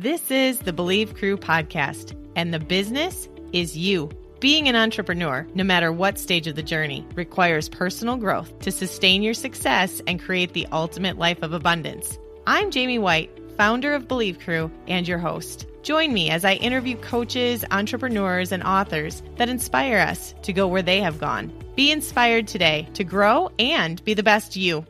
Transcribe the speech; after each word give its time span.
This 0.00 0.30
is 0.30 0.60
the 0.60 0.72
Believe 0.72 1.16
Crew 1.16 1.36
podcast, 1.36 2.14
and 2.36 2.54
the 2.54 2.60
business 2.60 3.28
is 3.52 3.76
you. 3.76 4.08
Being 4.38 4.68
an 4.68 4.76
entrepreneur, 4.76 5.44
no 5.56 5.64
matter 5.64 5.90
what 5.90 6.20
stage 6.20 6.46
of 6.46 6.54
the 6.54 6.62
journey, 6.62 7.04
requires 7.16 7.68
personal 7.68 8.16
growth 8.16 8.56
to 8.60 8.70
sustain 8.70 9.24
your 9.24 9.34
success 9.34 10.00
and 10.06 10.22
create 10.22 10.52
the 10.52 10.68
ultimate 10.70 11.18
life 11.18 11.42
of 11.42 11.52
abundance. 11.52 12.16
I'm 12.46 12.70
Jaime 12.70 13.00
White, 13.00 13.36
founder 13.56 13.92
of 13.92 14.06
Believe 14.06 14.38
Crew, 14.38 14.70
and 14.86 15.08
your 15.08 15.18
host. 15.18 15.66
Join 15.82 16.12
me 16.12 16.30
as 16.30 16.44
I 16.44 16.52
interview 16.52 16.96
coaches, 16.98 17.64
entrepreneurs, 17.72 18.52
and 18.52 18.62
authors 18.62 19.20
that 19.34 19.48
inspire 19.48 19.98
us 19.98 20.32
to 20.42 20.52
go 20.52 20.68
where 20.68 20.80
they 20.80 21.00
have 21.00 21.18
gone. 21.18 21.52
Be 21.74 21.90
inspired 21.90 22.46
today 22.46 22.88
to 22.94 23.02
grow 23.02 23.50
and 23.58 24.04
be 24.04 24.14
the 24.14 24.22
best 24.22 24.54
you. 24.54 24.86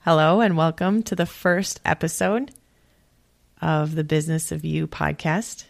Hello, 0.00 0.42
and 0.42 0.58
welcome 0.58 1.02
to 1.04 1.16
the 1.16 1.24
first 1.24 1.80
episode 1.82 2.52
of 3.60 3.94
the 3.94 4.04
Business 4.04 4.52
of 4.52 4.64
You 4.64 4.86
podcast. 4.86 5.64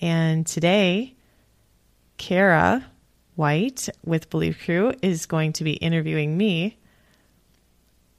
And 0.00 0.46
today, 0.46 1.14
Kara 2.16 2.84
White 3.36 3.88
with 4.04 4.30
Believe 4.30 4.58
Crew 4.64 4.92
is 5.02 5.26
going 5.26 5.52
to 5.54 5.64
be 5.64 5.72
interviewing 5.72 6.36
me 6.36 6.78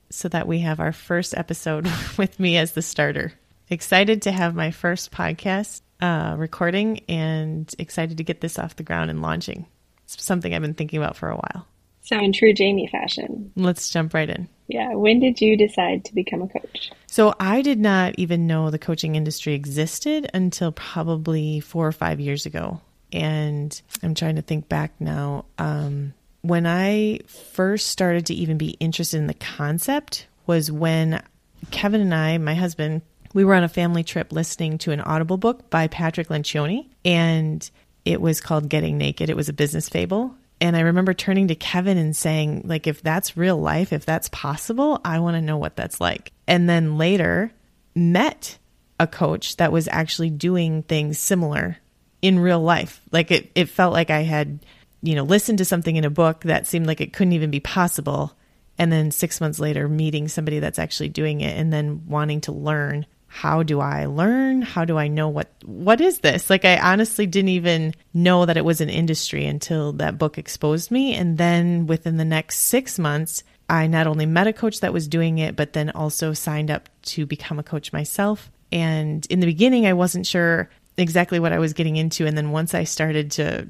so 0.09 0.27
that 0.29 0.47
we 0.47 0.59
have 0.59 0.79
our 0.79 0.91
first 0.91 1.35
episode 1.35 1.87
with 2.17 2.39
me 2.39 2.57
as 2.57 2.73
the 2.73 2.81
starter. 2.81 3.33
Excited 3.69 4.23
to 4.23 4.31
have 4.31 4.55
my 4.55 4.71
first 4.71 5.11
podcast 5.11 5.81
uh, 6.01 6.35
recording 6.37 6.99
and 7.09 7.73
excited 7.79 8.17
to 8.17 8.23
get 8.23 8.41
this 8.41 8.59
off 8.59 8.75
the 8.75 8.83
ground 8.83 9.09
and 9.09 9.21
launching. 9.21 9.65
It's 10.03 10.23
something 10.23 10.53
I've 10.53 10.61
been 10.61 10.73
thinking 10.73 10.97
about 11.01 11.17
for 11.17 11.29
a 11.29 11.35
while. 11.35 11.67
So, 12.05 12.19
in 12.19 12.33
true 12.33 12.53
Jaime 12.55 12.87
fashion. 12.87 13.51
Let's 13.55 13.89
jump 13.89 14.13
right 14.13 14.29
in. 14.29 14.47
Yeah. 14.67 14.93
When 14.93 15.19
did 15.19 15.41
you 15.41 15.57
decide 15.57 16.05
to 16.05 16.13
become 16.13 16.43
a 16.43 16.47
coach? 16.47 16.91
So, 17.07 17.33
I 17.39 17.63
did 17.63 17.79
not 17.79 18.13
even 18.17 18.45
know 18.45 18.69
the 18.69 18.77
coaching 18.77 19.15
industry 19.15 19.55
existed 19.55 20.29
until 20.31 20.71
probably 20.71 21.59
four 21.59 21.87
or 21.87 21.91
five 21.91 22.19
years 22.19 22.45
ago. 22.45 22.79
And 23.11 23.81
I'm 24.03 24.13
trying 24.13 24.35
to 24.35 24.43
think 24.43 24.69
back 24.69 24.93
now. 24.99 25.45
Um, 25.57 26.13
when 26.41 26.67
I 26.67 27.21
first 27.27 27.87
started 27.87 28.27
to 28.27 28.35
even 28.35 28.59
be 28.59 28.71
interested 28.79 29.17
in 29.17 29.25
the 29.25 29.33
concept 29.33 30.27
was 30.45 30.71
when 30.71 31.23
Kevin 31.71 32.01
and 32.01 32.13
I, 32.13 32.37
my 32.37 32.53
husband, 32.53 33.01
we 33.33 33.43
were 33.43 33.55
on 33.55 33.63
a 33.63 33.69
family 33.69 34.03
trip 34.03 34.31
listening 34.31 34.77
to 34.79 34.91
an 34.91 35.01
Audible 35.01 35.37
book 35.37 35.71
by 35.71 35.87
Patrick 35.87 36.27
Lencioni, 36.27 36.87
and 37.03 37.67
it 38.05 38.21
was 38.21 38.41
called 38.41 38.69
Getting 38.69 38.99
Naked. 38.99 39.31
It 39.31 39.35
was 39.35 39.49
a 39.49 39.53
business 39.53 39.89
fable. 39.89 40.35
And 40.61 40.77
I 40.77 40.81
remember 40.81 41.13
turning 41.13 41.49
to 41.49 41.55
Kevin 41.55 41.97
and 41.97 42.15
saying, 42.15 42.63
like, 42.65 42.87
if 42.87 43.01
that's 43.01 43.35
real 43.35 43.57
life, 43.57 43.91
if 43.91 44.05
that's 44.05 44.29
possible, 44.29 45.01
I 45.03 45.19
want 45.19 45.35
to 45.35 45.41
know 45.41 45.57
what 45.57 45.75
that's 45.75 45.99
like. 45.99 46.31
And 46.47 46.69
then 46.69 46.97
later 46.97 47.51
met 47.93 48.57
a 48.99 49.07
coach 49.07 49.57
that 49.57 49.71
was 49.71 49.87
actually 49.89 50.29
doing 50.29 50.83
things 50.83 51.19
similar 51.19 51.77
in 52.21 52.39
real 52.39 52.61
life. 52.61 53.01
Like 53.11 53.31
it, 53.31 53.51
it 53.55 53.69
felt 53.69 53.93
like 53.93 54.09
I 54.09 54.21
had, 54.21 54.59
you 55.01 55.15
know, 55.15 55.23
listened 55.23 55.57
to 55.59 55.65
something 55.65 55.95
in 55.95 56.05
a 56.05 56.09
book 56.09 56.41
that 56.41 56.67
seemed 56.67 56.87
like 56.87 57.01
it 57.01 57.13
couldn't 57.13 57.33
even 57.33 57.51
be 57.51 57.59
possible. 57.59 58.35
And 58.77 58.91
then 58.91 59.11
six 59.11 59.39
months 59.39 59.59
later, 59.59 59.87
meeting 59.87 60.27
somebody 60.27 60.59
that's 60.59 60.79
actually 60.79 61.09
doing 61.09 61.41
it 61.41 61.57
and 61.57 61.71
then 61.71 62.07
wanting 62.07 62.41
to 62.41 62.51
learn 62.51 63.05
how 63.27 63.63
do 63.63 63.79
I 63.81 64.05
learn? 64.05 64.61
How 64.61 64.85
do 64.85 64.97
I 64.97 65.07
know 65.07 65.27
what 65.27 65.51
what 65.63 65.99
is 66.01 66.19
this? 66.19 66.49
Like 66.49 66.65
I 66.65 66.77
honestly 66.77 67.27
didn't 67.27 67.49
even 67.49 67.93
know 68.13 68.45
that 68.45 68.57
it 68.57 68.65
was 68.65 68.81
an 68.81 68.89
industry 68.89 69.45
until 69.45 69.93
that 69.93 70.17
book 70.17 70.37
exposed 70.37 70.91
me 70.91 71.13
and 71.13 71.37
then 71.37 71.85
within 71.87 72.17
the 72.17 72.25
next 72.25 72.59
6 72.59 72.97
months 72.99 73.43
I 73.67 73.87
not 73.87 74.07
only 74.07 74.25
met 74.25 74.47
a 74.47 74.53
coach 74.53 74.79
that 74.79 74.93
was 74.93 75.07
doing 75.07 75.37
it 75.37 75.55
but 75.55 75.73
then 75.73 75.89
also 75.89 76.33
signed 76.33 76.71
up 76.71 76.87
to 77.03 77.25
become 77.25 77.59
a 77.59 77.63
coach 77.63 77.91
myself. 77.91 78.51
And 78.71 79.25
in 79.27 79.41
the 79.41 79.47
beginning 79.47 79.85
I 79.85 79.93
wasn't 79.93 80.25
sure 80.25 80.69
exactly 80.97 81.39
what 81.39 81.51
I 81.51 81.59
was 81.59 81.73
getting 81.73 81.97
into 81.97 82.25
and 82.25 82.37
then 82.37 82.51
once 82.51 82.73
I 82.73 82.85
started 82.85 83.31
to 83.31 83.67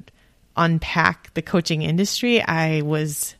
unpack 0.56 1.34
the 1.34 1.42
coaching 1.42 1.82
industry, 1.82 2.40
I 2.42 2.82
was 2.82 3.34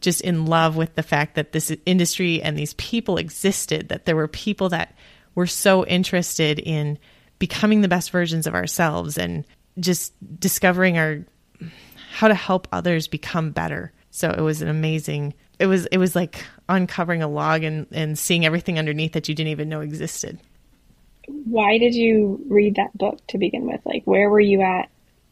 just 0.00 0.20
in 0.20 0.44
love 0.44 0.76
with 0.76 0.94
the 0.94 1.02
fact 1.02 1.34
that 1.34 1.52
this 1.52 1.74
industry 1.86 2.42
and 2.42 2.56
these 2.56 2.74
people 2.74 3.16
existed, 3.16 3.88
that 3.88 4.04
there 4.04 4.14
were 4.14 4.28
people 4.28 4.68
that 4.68 4.94
we're 5.34 5.46
so 5.46 5.84
interested 5.86 6.58
in 6.58 6.98
becoming 7.38 7.80
the 7.80 7.88
best 7.88 8.10
versions 8.10 8.46
of 8.46 8.54
ourselves 8.54 9.18
and 9.18 9.44
just 9.78 10.12
discovering 10.40 10.98
our 10.98 11.24
how 12.12 12.28
to 12.28 12.34
help 12.34 12.68
others 12.70 13.08
become 13.08 13.50
better. 13.50 13.92
So 14.10 14.30
it 14.30 14.40
was 14.40 14.62
an 14.62 14.68
amazing 14.68 15.34
it 15.58 15.66
was 15.66 15.86
it 15.86 15.98
was 15.98 16.16
like 16.16 16.44
uncovering 16.68 17.22
a 17.22 17.28
log 17.28 17.62
and, 17.62 17.86
and 17.92 18.18
seeing 18.18 18.44
everything 18.44 18.78
underneath 18.78 19.12
that 19.12 19.28
you 19.28 19.34
didn't 19.34 19.50
even 19.50 19.68
know 19.68 19.80
existed. 19.80 20.38
Why 21.26 21.78
did 21.78 21.94
you 21.94 22.44
read 22.48 22.76
that 22.76 22.96
book 22.96 23.18
to 23.28 23.38
begin 23.38 23.66
with? 23.66 23.80
Like 23.84 24.04
where 24.04 24.28
were 24.30 24.40
you 24.40 24.62
at 24.62 24.88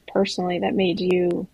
personally 0.09 0.61
that 0.61 0.75
made 0.75 1.01
you 1.01 1.47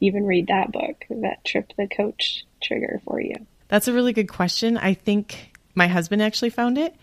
even 0.00 0.24
read 0.24 0.48
that 0.48 0.72
book 0.72 1.04
that 1.10 1.44
tripped 1.44 1.76
the 1.76 1.86
coach 1.86 2.44
trigger 2.62 3.00
for 3.04 3.20
you? 3.20 3.34
That's 3.68 3.88
a 3.88 3.92
really 3.92 4.12
good 4.12 4.28
question. 4.28 4.76
I 4.76 4.94
think 4.94 5.52
my 5.74 5.86
husband 5.88 6.22
actually 6.22 6.50
found 6.50 6.78
it. 6.78 6.94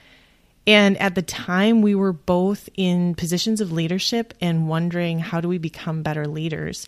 And 0.65 0.97
at 0.97 1.15
the 1.15 1.21
time, 1.21 1.81
we 1.81 1.93
were 1.93 2.13
both 2.13 2.69
in 2.75 3.15
positions 3.15 3.59
of 3.59 3.71
leadership 3.71 4.33
and 4.39 4.67
wondering 4.67 5.19
how 5.19 5.41
do 5.41 5.49
we 5.49 5.57
become 5.57 6.03
better 6.03 6.25
leaders. 6.25 6.87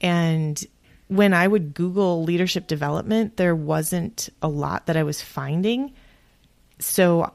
And 0.00 0.64
when 1.08 1.34
I 1.34 1.48
would 1.48 1.74
Google 1.74 2.22
leadership 2.22 2.66
development, 2.66 3.36
there 3.36 3.56
wasn't 3.56 4.28
a 4.42 4.48
lot 4.48 4.86
that 4.86 4.96
I 4.96 5.02
was 5.02 5.20
finding. 5.20 5.92
So 6.78 7.32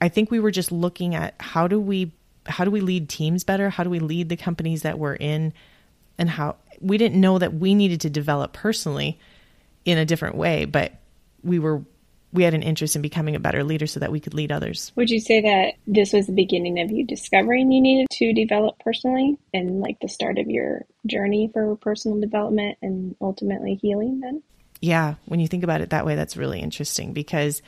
I 0.00 0.08
think 0.08 0.30
we 0.30 0.40
were 0.40 0.50
just 0.50 0.72
looking 0.72 1.14
at 1.14 1.34
how 1.40 1.68
do 1.68 1.80
we 1.80 2.12
how 2.44 2.64
do 2.64 2.72
we 2.72 2.80
lead 2.80 3.08
teams 3.08 3.44
better? 3.44 3.70
How 3.70 3.84
do 3.84 3.90
we 3.90 4.00
lead 4.00 4.28
the 4.28 4.36
companies 4.36 4.82
that 4.82 4.98
we're 4.98 5.14
in? 5.14 5.52
And 6.18 6.28
how 6.28 6.56
we 6.80 6.98
didn't 6.98 7.20
know 7.20 7.38
that 7.38 7.54
we 7.54 7.74
needed 7.74 8.02
to 8.02 8.10
develop 8.10 8.52
personally 8.52 9.18
in 9.84 9.96
a 9.96 10.04
different 10.04 10.34
way, 10.34 10.64
but 10.64 10.92
we 11.42 11.58
were 11.58 11.82
we 12.32 12.44
had 12.44 12.54
an 12.54 12.62
interest 12.62 12.96
in 12.96 13.02
becoming 13.02 13.36
a 13.36 13.40
better 13.40 13.62
leader 13.62 13.86
so 13.86 14.00
that 14.00 14.10
we 14.10 14.20
could 14.20 14.34
lead 14.34 14.50
others. 14.50 14.92
Would 14.96 15.10
you 15.10 15.20
say 15.20 15.40
that 15.42 15.74
this 15.86 16.12
was 16.12 16.26
the 16.26 16.32
beginning 16.32 16.80
of 16.80 16.90
you 16.90 17.04
discovering 17.04 17.70
you 17.70 17.80
needed 17.80 18.08
to 18.10 18.32
develop 18.32 18.78
personally 18.78 19.36
and 19.52 19.80
like 19.80 20.00
the 20.00 20.08
start 20.08 20.38
of 20.38 20.48
your 20.48 20.86
journey 21.06 21.50
for 21.52 21.76
personal 21.76 22.20
development 22.20 22.78
and 22.82 23.14
ultimately 23.20 23.74
healing 23.74 24.20
then? 24.20 24.42
Yeah, 24.80 25.14
when 25.26 25.40
you 25.40 25.46
think 25.46 25.62
about 25.62 25.80
it 25.80 25.90
that 25.90 26.06
way, 26.06 26.16
that's 26.16 26.36
really 26.36 26.60
interesting 26.60 27.12
because 27.12 27.62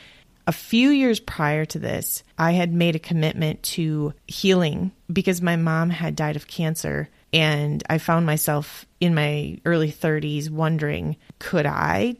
a 0.46 0.52
few 0.52 0.90
years 0.90 1.20
prior 1.20 1.64
to 1.66 1.78
this, 1.78 2.22
I 2.38 2.52
had 2.52 2.72
made 2.72 2.96
a 2.96 3.00
commitment 3.00 3.62
to 3.62 4.14
healing 4.26 4.92
because 5.12 5.40
my 5.40 5.56
mom 5.56 5.90
had 5.90 6.16
died 6.16 6.36
of 6.36 6.46
cancer. 6.46 7.08
And 7.32 7.82
I 7.88 7.98
found 7.98 8.26
myself 8.26 8.86
in 9.00 9.14
my 9.14 9.58
early 9.64 9.90
30s 9.90 10.50
wondering, 10.50 11.16
could 11.38 11.66
I 11.66 12.16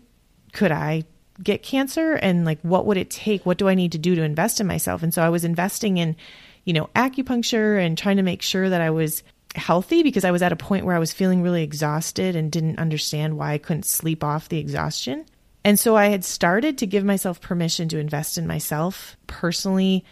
could 0.52 0.72
I 0.72 1.04
get 1.42 1.62
cancer 1.62 2.14
and 2.14 2.44
like 2.44 2.60
what 2.62 2.86
would 2.86 2.96
it 2.96 3.10
take? 3.10 3.44
What 3.44 3.58
do 3.58 3.68
i 3.68 3.74
need 3.74 3.92
to 3.92 3.98
do 3.98 4.14
to 4.14 4.22
invest 4.22 4.60
in 4.60 4.66
myself? 4.66 5.02
And 5.02 5.12
so 5.12 5.22
i 5.22 5.28
was 5.28 5.44
investing 5.44 5.96
in 5.96 6.16
you 6.64 6.72
know 6.72 6.88
acupuncture 6.94 7.84
and 7.84 7.98
trying 7.98 8.16
to 8.16 8.22
make 8.22 8.42
sure 8.42 8.68
that 8.68 8.80
i 8.80 8.90
was 8.90 9.22
healthy 9.54 10.02
because 10.02 10.24
i 10.24 10.30
was 10.30 10.42
at 10.42 10.52
a 10.52 10.56
point 10.56 10.84
where 10.84 10.96
i 10.96 10.98
was 10.98 11.12
feeling 11.12 11.42
really 11.42 11.62
exhausted 11.62 12.34
and 12.34 12.50
didn't 12.50 12.78
understand 12.78 13.36
why 13.36 13.52
i 13.52 13.58
couldn't 13.58 13.86
sleep 13.86 14.24
off 14.24 14.48
the 14.48 14.58
exhaustion. 14.58 15.24
And 15.64 15.78
so 15.78 15.96
i 15.96 16.06
had 16.06 16.24
started 16.24 16.78
to 16.78 16.86
give 16.86 17.04
myself 17.04 17.40
permission 17.40 17.88
to 17.88 17.98
invest 17.98 18.38
in 18.38 18.46
myself 18.46 19.16
personally. 19.26 20.04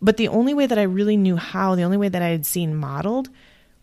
But 0.00 0.16
the 0.16 0.28
only 0.28 0.54
way 0.54 0.66
that 0.66 0.78
i 0.78 0.82
really 0.82 1.16
knew 1.16 1.36
how 1.36 1.74
the 1.74 1.82
only 1.82 1.96
way 1.96 2.08
that 2.08 2.22
i 2.22 2.28
had 2.28 2.46
seen 2.46 2.76
modeled 2.76 3.28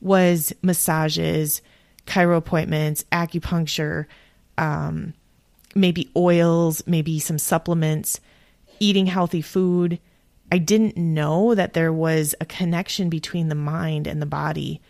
was 0.01 0.53
massages 0.61 1.61
chiro 2.05 2.37
appointments 2.37 3.03
acupuncture 3.11 4.05
um, 4.57 5.13
maybe 5.75 6.09
oils, 6.15 6.81
maybe 6.87 7.19
some 7.19 7.37
supplements, 7.37 8.19
eating 8.79 9.05
healthy 9.05 9.41
food. 9.41 9.99
I 10.51 10.57
didn't 10.57 10.97
know 10.97 11.53
that 11.53 11.73
there 11.73 11.93
was 11.93 12.33
a 12.39 12.45
connection 12.45 13.09
between 13.09 13.49
the 13.49 13.55
mind 13.55 14.07
and 14.07 14.21
the 14.21 14.25
body. 14.25 14.81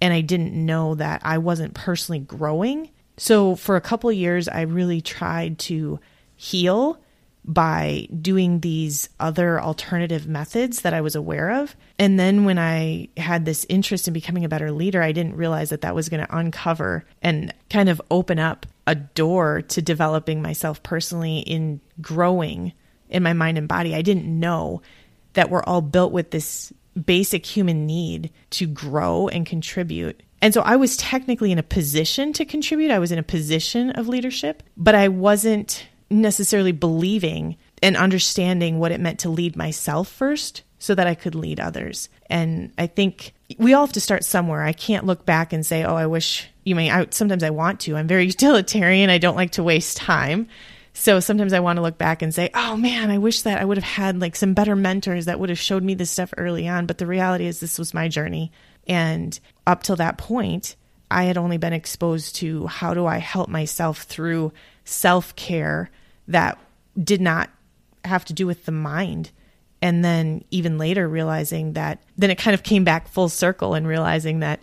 And 0.00 0.12
I 0.12 0.20
didn't 0.20 0.52
know 0.52 0.94
that 0.96 1.20
I 1.24 1.38
wasn't 1.38 1.74
personally 1.74 2.18
growing. 2.18 2.90
So 3.16 3.54
for 3.54 3.76
a 3.76 3.80
couple 3.80 4.10
years, 4.10 4.48
I 4.48 4.62
really 4.62 5.00
tried 5.00 5.58
to 5.60 6.00
heal 6.36 6.98
by 7.44 8.08
doing 8.20 8.60
these 8.60 9.08
other 9.20 9.60
alternative 9.60 10.26
methods 10.26 10.80
that 10.80 10.94
I 10.94 11.02
was 11.02 11.14
aware 11.14 11.50
of. 11.62 11.76
And 11.98 12.18
then 12.18 12.44
when 12.44 12.58
I 12.58 13.08
had 13.16 13.44
this 13.44 13.66
interest 13.68 14.08
in 14.08 14.14
becoming 14.14 14.44
a 14.44 14.48
better 14.48 14.72
leader, 14.72 15.02
I 15.02 15.12
didn't 15.12 15.36
realize 15.36 15.70
that 15.70 15.82
that 15.82 15.94
was 15.94 16.08
going 16.08 16.24
to 16.24 16.36
uncover 16.36 17.04
and 17.22 17.52
kind 17.68 17.88
of 17.88 18.00
open 18.10 18.38
up 18.38 18.66
a 18.86 18.94
door 18.94 19.62
to 19.62 19.82
developing 19.82 20.40
myself 20.42 20.82
personally 20.82 21.38
in 21.40 21.80
growing 22.00 22.72
in 23.08 23.22
my 23.22 23.32
mind 23.32 23.58
and 23.58 23.68
body. 23.68 23.94
I 23.94 24.02
didn't 24.02 24.26
know 24.26 24.82
that 25.34 25.50
we're 25.50 25.62
all 25.62 25.82
built 25.82 26.12
with 26.12 26.30
this 26.30 26.72
basic 27.04 27.44
human 27.44 27.86
need 27.86 28.30
to 28.50 28.66
grow 28.66 29.28
and 29.28 29.44
contribute. 29.44 30.22
And 30.40 30.54
so 30.54 30.60
I 30.60 30.76
was 30.76 30.96
technically 30.96 31.52
in 31.52 31.58
a 31.58 31.62
position 31.62 32.32
to 32.34 32.44
contribute. 32.44 32.90
I 32.90 32.98
was 32.98 33.12
in 33.12 33.18
a 33.18 33.22
position 33.22 33.90
of 33.90 34.08
leadership, 34.08 34.62
but 34.76 34.94
I 34.94 35.08
wasn't 35.08 35.86
necessarily 36.10 36.72
believing 36.72 37.56
and 37.82 37.96
understanding 37.96 38.78
what 38.78 38.92
it 38.92 39.00
meant 39.00 39.20
to 39.20 39.28
lead 39.28 39.56
myself 39.56 40.08
first 40.08 40.62
so 40.78 40.94
that 40.94 41.06
I 41.06 41.14
could 41.14 41.34
lead 41.34 41.60
others. 41.60 42.08
And 42.28 42.72
I 42.76 42.86
think 42.86 43.32
we 43.58 43.72
all 43.74 43.86
have 43.86 43.94
to 43.94 44.00
start 44.00 44.24
somewhere. 44.24 44.62
I 44.62 44.72
can't 44.72 45.06
look 45.06 45.24
back 45.24 45.52
and 45.52 45.64
say, 45.64 45.84
"Oh, 45.84 45.94
I 45.94 46.06
wish." 46.06 46.48
You 46.64 46.74
mean 46.74 46.90
I, 46.90 47.06
sometimes 47.10 47.42
I 47.42 47.50
want 47.50 47.80
to. 47.80 47.96
I'm 47.96 48.06
very 48.06 48.26
utilitarian. 48.26 49.10
I 49.10 49.18
don't 49.18 49.36
like 49.36 49.52
to 49.52 49.62
waste 49.62 49.96
time. 49.96 50.48
So 50.96 51.18
sometimes 51.20 51.52
I 51.52 51.60
want 51.60 51.76
to 51.78 51.82
look 51.82 51.98
back 51.98 52.22
and 52.22 52.34
say, 52.34 52.50
"Oh 52.54 52.76
man, 52.76 53.10
I 53.10 53.18
wish 53.18 53.42
that 53.42 53.60
I 53.60 53.64
would 53.64 53.76
have 53.76 53.84
had 53.84 54.20
like 54.20 54.36
some 54.36 54.54
better 54.54 54.76
mentors 54.76 55.24
that 55.24 55.40
would 55.40 55.48
have 55.48 55.58
showed 55.58 55.82
me 55.82 55.94
this 55.94 56.10
stuff 56.10 56.32
early 56.36 56.68
on." 56.68 56.86
But 56.86 56.98
the 56.98 57.06
reality 57.06 57.46
is 57.46 57.60
this 57.60 57.78
was 57.78 57.94
my 57.94 58.08
journey. 58.08 58.52
And 58.86 59.38
up 59.66 59.82
till 59.82 59.96
that 59.96 60.18
point, 60.18 60.76
I 61.10 61.24
had 61.24 61.38
only 61.38 61.56
been 61.56 61.72
exposed 61.72 62.36
to 62.36 62.66
how 62.66 62.94
do 62.94 63.06
I 63.06 63.18
help 63.18 63.48
myself 63.48 64.02
through 64.02 64.52
self-care 64.84 65.90
that 66.28 66.58
did 67.02 67.20
not 67.20 67.50
have 68.04 68.24
to 68.26 68.32
do 68.32 68.46
with 68.46 68.64
the 68.64 68.72
mind. 68.72 69.30
And 69.82 70.04
then 70.04 70.44
even 70.50 70.78
later 70.78 71.08
realizing 71.08 71.74
that 71.74 72.02
then 72.16 72.30
it 72.30 72.38
kind 72.38 72.54
of 72.54 72.62
came 72.62 72.84
back 72.84 73.08
full 73.08 73.28
circle 73.28 73.74
and 73.74 73.86
realizing 73.86 74.40
that 74.40 74.60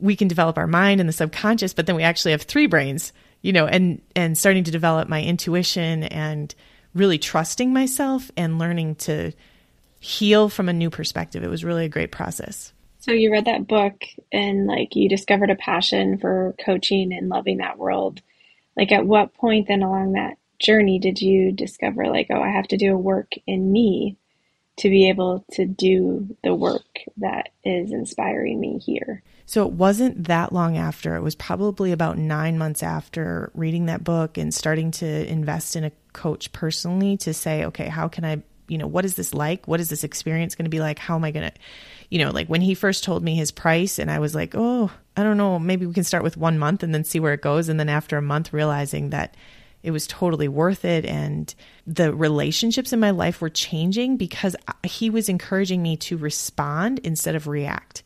we 0.00 0.16
can 0.16 0.28
develop 0.28 0.58
our 0.58 0.66
mind 0.66 1.00
and 1.00 1.08
the 1.08 1.12
subconscious 1.12 1.72
but 1.72 1.86
then 1.86 1.96
we 1.96 2.02
actually 2.02 2.32
have 2.32 2.42
three 2.42 2.66
brains 2.66 3.14
you 3.40 3.50
know 3.50 3.66
and 3.66 4.02
and 4.14 4.36
starting 4.36 4.62
to 4.62 4.70
develop 4.70 5.08
my 5.08 5.22
intuition 5.22 6.02
and 6.02 6.54
really 6.96 7.18
trusting 7.18 7.72
myself 7.72 8.30
and 8.36 8.58
learning 8.58 8.96
to 8.96 9.32
heal 10.00 10.48
from 10.48 10.68
a 10.68 10.72
new 10.72 10.90
perspective. 10.90 11.44
It 11.44 11.50
was 11.50 11.64
really 11.64 11.84
a 11.84 11.90
great 11.90 12.10
process. 12.10 12.72
So 13.00 13.12
you 13.12 13.30
read 13.30 13.44
that 13.44 13.68
book 13.68 14.04
and 14.32 14.66
like 14.66 14.96
you 14.96 15.08
discovered 15.08 15.50
a 15.50 15.56
passion 15.56 16.18
for 16.18 16.54
coaching 16.64 17.12
and 17.12 17.28
loving 17.28 17.58
that 17.58 17.78
world 17.78 18.20
like 18.76 18.92
at 18.92 19.06
what 19.06 19.34
point 19.34 19.68
then 19.68 19.82
along 19.82 20.12
that 20.12 20.38
journey 20.58 20.98
did 20.98 21.20
you 21.20 21.52
discover 21.52 22.06
like 22.06 22.28
oh 22.30 22.40
i 22.40 22.48
have 22.48 22.68
to 22.68 22.76
do 22.76 22.94
a 22.94 22.98
work 22.98 23.32
in 23.46 23.70
me 23.70 24.16
to 24.76 24.90
be 24.90 25.08
able 25.08 25.44
to 25.52 25.64
do 25.64 26.36
the 26.44 26.54
work 26.54 27.00
that 27.16 27.48
is 27.64 27.92
inspiring 27.92 28.60
me 28.60 28.78
here. 28.78 29.22
So 29.46 29.66
it 29.66 29.72
wasn't 29.72 30.24
that 30.24 30.52
long 30.52 30.76
after. 30.76 31.16
It 31.16 31.22
was 31.22 31.34
probably 31.34 31.92
about 31.92 32.18
nine 32.18 32.58
months 32.58 32.82
after 32.82 33.50
reading 33.54 33.86
that 33.86 34.04
book 34.04 34.36
and 34.36 34.52
starting 34.52 34.90
to 34.92 35.30
invest 35.30 35.76
in 35.76 35.84
a 35.84 35.92
coach 36.12 36.52
personally 36.52 37.16
to 37.18 37.32
say, 37.32 37.64
okay, 37.66 37.88
how 37.88 38.08
can 38.08 38.24
I, 38.24 38.42
you 38.68 38.76
know, 38.76 38.86
what 38.86 39.04
is 39.04 39.14
this 39.14 39.32
like? 39.32 39.66
What 39.66 39.80
is 39.80 39.88
this 39.88 40.04
experience 40.04 40.54
going 40.56 40.64
to 40.64 40.70
be 40.70 40.80
like? 40.80 40.98
How 40.98 41.14
am 41.14 41.24
I 41.24 41.30
going 41.30 41.50
to, 41.50 41.58
you 42.10 42.18
know, 42.18 42.30
like 42.30 42.48
when 42.48 42.60
he 42.60 42.74
first 42.74 43.04
told 43.04 43.22
me 43.22 43.34
his 43.34 43.50
price 43.50 43.98
and 43.98 44.10
I 44.10 44.18
was 44.18 44.34
like, 44.34 44.54
oh, 44.54 44.90
I 45.16 45.22
don't 45.22 45.36
know, 45.36 45.58
maybe 45.58 45.86
we 45.86 45.94
can 45.94 46.04
start 46.04 46.22
with 46.22 46.36
one 46.36 46.58
month 46.58 46.82
and 46.82 46.94
then 46.94 47.04
see 47.04 47.20
where 47.20 47.34
it 47.34 47.42
goes. 47.42 47.68
And 47.68 47.80
then 47.80 47.88
after 47.88 48.16
a 48.16 48.22
month, 48.22 48.52
realizing 48.52 49.10
that 49.10 49.36
it 49.82 49.90
was 49.90 50.06
totally 50.06 50.48
worth 50.48 50.84
it. 50.84 51.04
And 51.04 51.54
the 51.86 52.12
relationships 52.12 52.92
in 52.92 53.00
my 53.00 53.10
life 53.10 53.40
were 53.40 53.48
changing 53.48 54.16
because 54.16 54.56
he 54.82 55.10
was 55.10 55.28
encouraging 55.28 55.82
me 55.82 55.96
to 55.98 56.16
respond 56.16 57.00
instead 57.00 57.34
of 57.34 57.46
react. 57.46 58.02